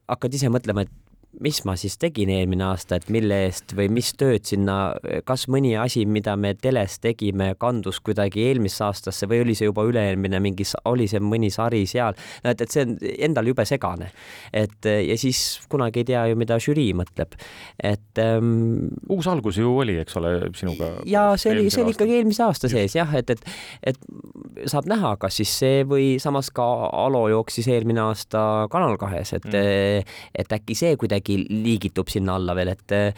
hakkad 0.08 0.38
ise 0.38 0.52
mõtlema, 0.54 0.86
et 0.86 1.03
mis 1.42 1.64
ma 1.66 1.74
siis 1.80 1.96
tegin 2.02 2.30
eelmine 2.30 2.66
aasta, 2.68 2.98
et 3.00 3.10
mille 3.14 3.38
eest 3.48 3.74
või 3.78 3.88
mis 3.94 4.12
tööd 4.20 4.46
sinna, 4.48 4.94
kas 5.26 5.48
mõni 5.52 5.74
asi, 5.80 6.04
mida 6.06 6.36
me 6.40 6.54
teles 6.60 7.00
tegime, 7.02 7.54
kandus 7.60 8.00
kuidagi 8.06 8.44
eelmisse 8.50 8.84
aastasse 8.86 9.28
või 9.30 9.42
oli 9.46 9.56
see 9.58 9.70
juba 9.70 9.86
üle-eelmine 9.88 10.42
mingi, 10.44 10.68
oli 10.90 11.08
see 11.10 11.22
mõni 11.24 11.50
sari 11.54 11.84
seal, 11.90 12.18
no 12.44 12.54
et, 12.54 12.62
et 12.62 12.74
see 12.74 12.86
on 12.86 12.96
endal 13.30 13.50
jube 13.50 13.66
segane. 13.66 14.12
et 14.54 14.86
ja 14.86 15.18
siis 15.18 15.62
kunagi 15.70 16.04
ei 16.04 16.10
tea 16.12 16.26
ju, 16.30 16.38
mida 16.40 16.60
žürii 16.62 16.94
mõtleb, 16.98 17.34
et 17.82 18.22
ähm,. 18.22 18.94
uus 19.10 19.28
algus 19.28 19.58
ju 19.58 19.74
oli, 19.84 19.98
eks 20.04 20.20
ole, 20.22 20.36
sinuga. 20.58 20.94
ja 21.10 21.32
see 21.38 21.56
oli, 21.56 21.70
see 21.74 21.84
oli 21.84 21.96
ikkagi 21.98 22.20
eelmise 22.20 22.46
aasta 22.46 22.70
sees 22.70 22.98
jah, 22.98 23.10
et, 23.18 23.34
et, 23.34 23.46
et 23.94 24.70
saab 24.70 24.88
näha, 24.90 25.16
kas 25.22 25.42
siis 25.42 25.58
see 25.64 25.82
või 25.88 26.14
samas 26.22 26.52
ka 26.54 26.70
Alo 27.04 27.26
jooksis 27.32 27.68
eelmine 27.74 28.04
aasta 28.06 28.68
Kanal 28.72 29.00
kahes, 29.02 29.34
et 29.40 29.50
mm., 29.50 30.12
et 30.38 30.54
äkki 30.54 30.76
see 30.78 30.96
kuidagi 31.00 31.23
kuidagi 31.24 31.48
liigitub 31.64 32.08
sinna 32.12 32.36
alla 32.36 32.54
veel, 32.54 32.74
et 32.74 33.16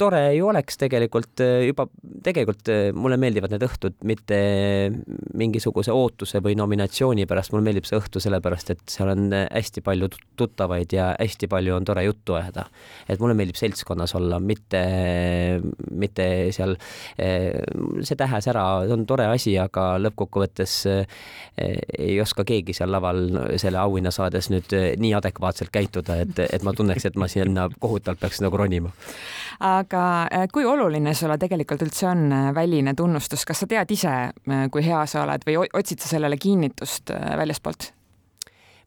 tore 0.00 0.22
ju 0.34 0.48
oleks 0.48 0.78
tegelikult 0.80 1.42
äh, 1.44 1.66
juba, 1.68 1.86
tegelikult 2.24 2.70
äh, 2.72 2.88
mulle 2.96 3.18
meeldivad 3.20 3.52
need 3.52 3.64
õhtud 3.66 3.98
mitte 4.08 4.38
mingisuguse 5.38 5.92
ootuse 5.94 6.40
või 6.44 6.56
nominatsiooni 6.58 7.26
pärast, 7.28 7.52
mulle 7.52 7.66
meeldib 7.68 7.88
see 7.88 7.98
õhtu 8.00 8.22
sellepärast, 8.22 8.72
et 8.74 8.84
seal 8.90 9.12
on 9.12 9.28
hästi 9.34 9.84
palju 9.84 10.10
tuttavaid 10.40 10.94
ja 10.96 11.10
hästi 11.18 11.50
palju 11.50 11.76
on 11.76 11.88
tore 11.88 12.04
juttu 12.06 12.38
ajada. 12.38 12.66
et 13.08 13.20
mulle 13.20 13.36
meeldib 13.38 13.58
seltskonnas 13.60 14.14
olla, 14.18 14.40
mitte, 14.40 14.80
mitte 15.90 16.26
seal 16.54 16.76
see 17.16 18.16
tähes 18.16 18.48
ära, 18.50 18.64
see 18.86 18.94
on 18.94 19.04
tore 19.08 19.26
asi, 19.30 19.56
aga 19.60 19.92
lõppkokkuvõttes 20.00 20.76
ei 21.60 22.14
oska 22.22 22.44
keegi 22.48 22.74
seal 22.76 22.92
laval 22.92 23.20
selle 23.60 23.80
auhinna 23.82 24.12
saades 24.14 24.48
nüüd 24.52 24.72
nii 25.00 25.12
adekvaatselt 25.18 25.72
käituda, 25.74 26.20
et, 26.24 26.40
et 26.46 26.64
ma 26.66 26.74
tunneks, 26.76 27.08
et 27.10 27.18
ma 27.20 27.28
sinna 27.30 27.68
kohutavalt 27.78 28.22
peaks 28.22 28.40
nagu 28.44 28.60
ronima 28.60 28.92
aga 29.90 30.28
äh, 30.30 30.48
kui 30.52 30.64
oluline 30.68 31.14
sulle 31.18 31.36
tegelikult 31.40 31.82
üldse 31.82 32.06
on 32.10 32.28
äh, 32.32 32.50
väline 32.54 32.94
tunnustus, 32.98 33.42
kas 33.48 33.62
sa 33.62 33.68
tead 33.70 33.90
ise, 33.90 34.12
äh, 34.30 34.66
kui 34.70 34.84
hea 34.86 35.02
sa 35.10 35.24
oled 35.24 35.46
või 35.46 35.58
otsid 35.66 36.02
sa 36.02 36.14
sellele 36.14 36.38
kinnitust 36.40 37.10
väljaspoolt? 37.10 37.90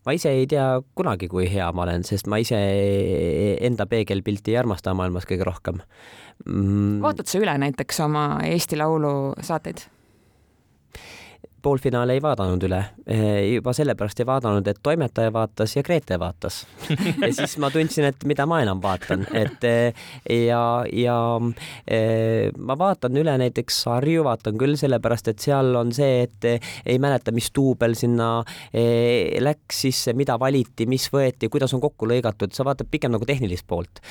ma 0.04 0.16
ise 0.16 0.34
ei 0.36 0.48
tea 0.52 0.82
kunagi, 0.96 1.30
kui 1.32 1.48
hea 1.48 1.70
ma 1.72 1.86
olen, 1.86 2.04
sest 2.04 2.28
ma 2.28 2.40
ise 2.40 2.60
enda 3.64 3.88
peegelpilti 3.88 4.52
ei 4.52 4.60
armasta 4.60 4.96
maailmas 4.96 5.28
kõige 5.28 5.48
rohkem 5.48 5.80
mm.. 6.46 7.00
vaatad 7.04 7.30
sa 7.32 7.40
üle 7.40 7.56
näiteks 7.64 8.04
oma 8.04 8.26
Eesti 8.48 8.80
Laulu 8.80 9.34
saateid? 9.44 9.86
Poolfinaale 11.64 12.18
ei 12.18 12.22
vaadanud 12.22 12.64
üle, 12.68 12.80
eh, 13.08 13.54
juba 13.56 13.74
sellepärast 13.76 14.20
ei 14.20 14.28
vaadanud, 14.28 14.68
et 14.68 14.80
toimetaja 14.84 15.32
vaatas 15.34 15.76
ja 15.78 15.84
Grete 15.84 16.20
vaatas. 16.20 16.64
Ja 17.24 17.30
siis 17.34 17.56
ma 17.62 17.70
tundsin, 17.72 18.08
et 18.10 18.26
mida 18.28 18.46
ma 18.50 18.60
enam 18.64 18.82
vaatan, 18.84 19.26
et 19.38 19.64
eh, 19.68 20.04
ja, 20.48 20.62
ja 20.92 21.18
eh, 21.88 22.52
ma 22.58 22.76
vaatan 22.80 23.18
üle 23.22 23.36
näiteks 23.40 23.80
sarju, 23.86 24.26
vaatan 24.28 24.60
küll 24.60 24.76
sellepärast, 24.80 25.32
et 25.32 25.44
seal 25.44 25.72
on 25.80 25.94
see, 25.96 26.28
et 26.28 26.50
ei 26.50 27.00
mäleta, 27.02 27.32
mis 27.36 27.50
duubel 27.56 27.96
sinna 27.98 28.30
läks 28.74 29.84
sisse, 29.86 30.14
mida 30.18 30.36
valiti, 30.40 30.88
mis 30.90 31.08
võeti, 31.14 31.50
kuidas 31.54 31.74
on 31.76 31.84
kokku 31.84 32.10
lõigatud, 32.10 32.54
sa 32.56 32.66
vaatad 32.68 32.90
pigem 32.92 33.14
nagu 33.16 33.28
tehnilist 33.28 33.68
poolt. 33.68 34.02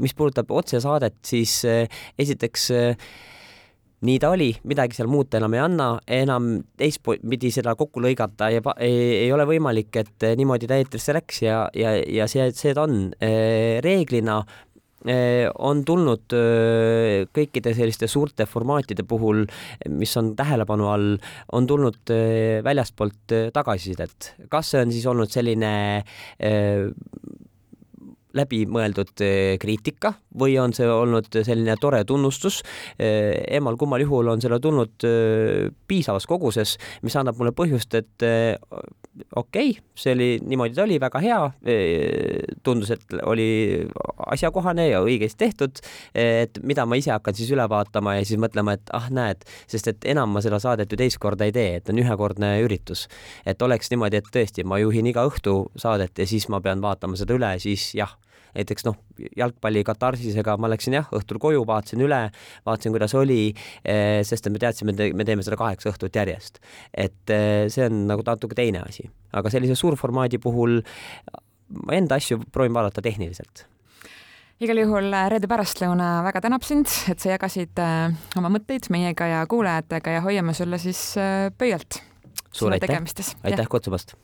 mis 0.00 0.14
puudutab 0.16 0.50
otsesaadet, 0.56 1.18
siis 1.26 1.60
esiteks 2.18 2.70
nii 4.06 4.18
ta 4.22 4.30
oli, 4.30 4.52
midagi 4.70 4.94
seal 4.98 5.10
muuta 5.10 5.40
enam 5.40 5.56
ei 5.56 5.62
anna, 5.64 5.88
enam 6.20 6.52
teistpidi 6.78 7.50
seda 7.54 7.74
kokku 7.78 8.02
lõigata 8.04 8.50
ei, 8.52 8.60
ei, 8.84 9.00
ei 9.24 9.32
ole 9.34 9.46
võimalik, 9.48 9.90
et 9.98 10.28
niimoodi 10.38 10.70
ta 10.70 10.78
eetrisse 10.78 11.16
läks 11.16 11.42
ja, 11.42 11.64
ja, 11.74 11.96
ja 11.98 12.28
see, 12.30 12.46
see 12.54 12.76
ta 12.76 12.86
on. 12.86 13.10
reeglina 13.84 14.42
on 15.62 15.84
tulnud 15.86 16.34
kõikide 17.34 17.70
selliste 17.74 18.08
suurte 18.10 18.48
formaatide 18.50 19.04
puhul, 19.06 19.44
mis 19.94 20.14
on 20.18 20.32
tähelepanu 20.36 20.88
all, 20.90 21.12
on 21.54 21.68
tulnud 21.70 22.14
väljastpoolt 22.66 23.36
tagasisidet. 23.54 24.34
kas 24.50 24.74
see 24.74 24.82
on 24.82 24.92
siis 24.92 25.06
olnud 25.06 25.30
selline 25.30 25.72
läbimõeldud 28.36 29.22
eh, 29.24 29.56
kriitika 29.60 30.12
või 30.38 30.56
on 30.60 30.74
see 30.76 30.88
olnud 30.88 31.30
selline 31.32 31.76
tore 31.80 32.02
tunnustus. 32.08 32.60
Eh, 32.98 33.40
emal-kummal 33.58 34.04
juhul 34.04 34.32
on 34.34 34.42
selle 34.44 34.60
tulnud 34.62 35.06
eh, 35.08 35.68
piisavas 35.88 36.28
koguses, 36.28 36.76
mis 37.02 37.16
annab 37.16 37.38
mulle 37.40 37.54
põhjust, 37.56 37.94
et 37.98 38.26
okei 38.28 39.70
okay,, 39.72 39.76
see 39.96 40.14
oli, 40.16 40.30
niimoodi 40.44 40.76
ta 40.76 40.84
oli, 40.84 41.00
väga 41.00 41.22
hea. 41.24 41.40
tundus, 42.62 42.90
et 42.94 43.16
oli 43.22 43.48
asjakohane 44.34 44.88
ja 44.88 45.02
õigesti 45.04 45.38
tehtud. 45.44 45.82
et 46.14 46.58
mida 46.62 46.86
ma 46.86 46.98
ise 46.98 47.12
hakkan 47.14 47.34
siis 47.34 47.50
üle 47.54 47.68
vaatama 47.68 48.18
ja 48.18 48.24
siis 48.28 48.40
mõtlema, 48.40 48.76
et 48.78 48.94
ah, 48.96 49.08
näed, 49.10 49.44
sest 49.70 49.88
et 49.88 50.08
enam 50.14 50.30
ma 50.34 50.42
seda 50.44 50.60
saadet 50.62 50.92
ju 50.92 50.98
teist 51.00 51.18
korda 51.22 51.48
ei 51.48 51.52
tee, 51.52 51.76
et 51.80 51.88
on 51.88 51.98
ühekordne 51.98 52.54
üritus. 52.64 53.08
et 53.46 53.62
oleks 53.62 53.90
niimoodi, 53.90 54.22
et 54.22 54.32
tõesti, 54.34 54.64
ma 54.64 54.78
juhin 54.78 55.06
iga 55.06 55.26
õhtu 55.28 55.58
saadet 55.76 56.18
ja 56.18 56.26
siis 56.26 56.48
ma 56.48 56.60
pean 56.60 56.82
vaatama 56.82 57.16
seda 57.16 57.36
üle, 57.38 57.54
siis 57.62 57.94
jah 57.94 58.16
näiteks 58.56 58.86
noh, 58.86 58.96
jalgpalli 59.36 59.82
katarsisega 59.86 60.56
ma 60.60 60.70
läksin 60.72 60.96
jah, 60.98 61.08
õhtul 61.14 61.40
koju, 61.42 61.64
vaatasin 61.68 62.02
üle, 62.04 62.20
vaatasin, 62.66 62.94
kuidas 62.94 63.14
oli, 63.18 63.52
eh, 63.84 64.20
sest 64.26 64.48
et 64.48 64.54
me 64.54 64.62
teadsime, 64.62 64.94
et 64.96 65.16
me 65.16 65.26
teeme 65.28 65.44
seda 65.46 65.58
kaheksa 65.60 65.92
õhtut 65.92 66.14
järjest. 66.14 66.60
et 66.94 67.30
eh, 67.30 67.68
see 67.68 67.86
on 67.86 68.06
nagu 68.08 68.24
natuke 68.26 68.56
teine 68.58 68.82
asi, 68.86 69.08
aga 69.32 69.50
sellise 69.50 69.76
suurformaadi 69.78 70.38
puhul 70.42 70.80
ma 71.86 71.98
enda 71.98 72.16
asju 72.16 72.40
proovin 72.52 72.74
vaadata 72.74 73.02
tehniliselt 73.04 73.66
igal 74.64 74.82
juhul 74.82 75.08
eh, 75.12 75.28
reede 75.32 75.50
pärastlõuna 75.50 76.10
väga 76.26 76.42
tänab 76.48 76.66
sind, 76.66 76.90
et 77.12 77.22
sa 77.22 77.32
jagasid 77.36 77.82
oma 78.40 78.52
mõtteid 78.58 78.90
meiega 78.94 79.30
ja 79.30 79.46
kuulajatega 79.50 80.18
ja 80.18 80.24
hoiame 80.26 80.56
sulle 80.58 80.80
siis 80.82 81.02
pöialt. 81.58 82.02
suur 82.52 82.74
aitäh, 82.74 82.98
aitäh 83.46 83.70
kutsumast! 83.70 84.18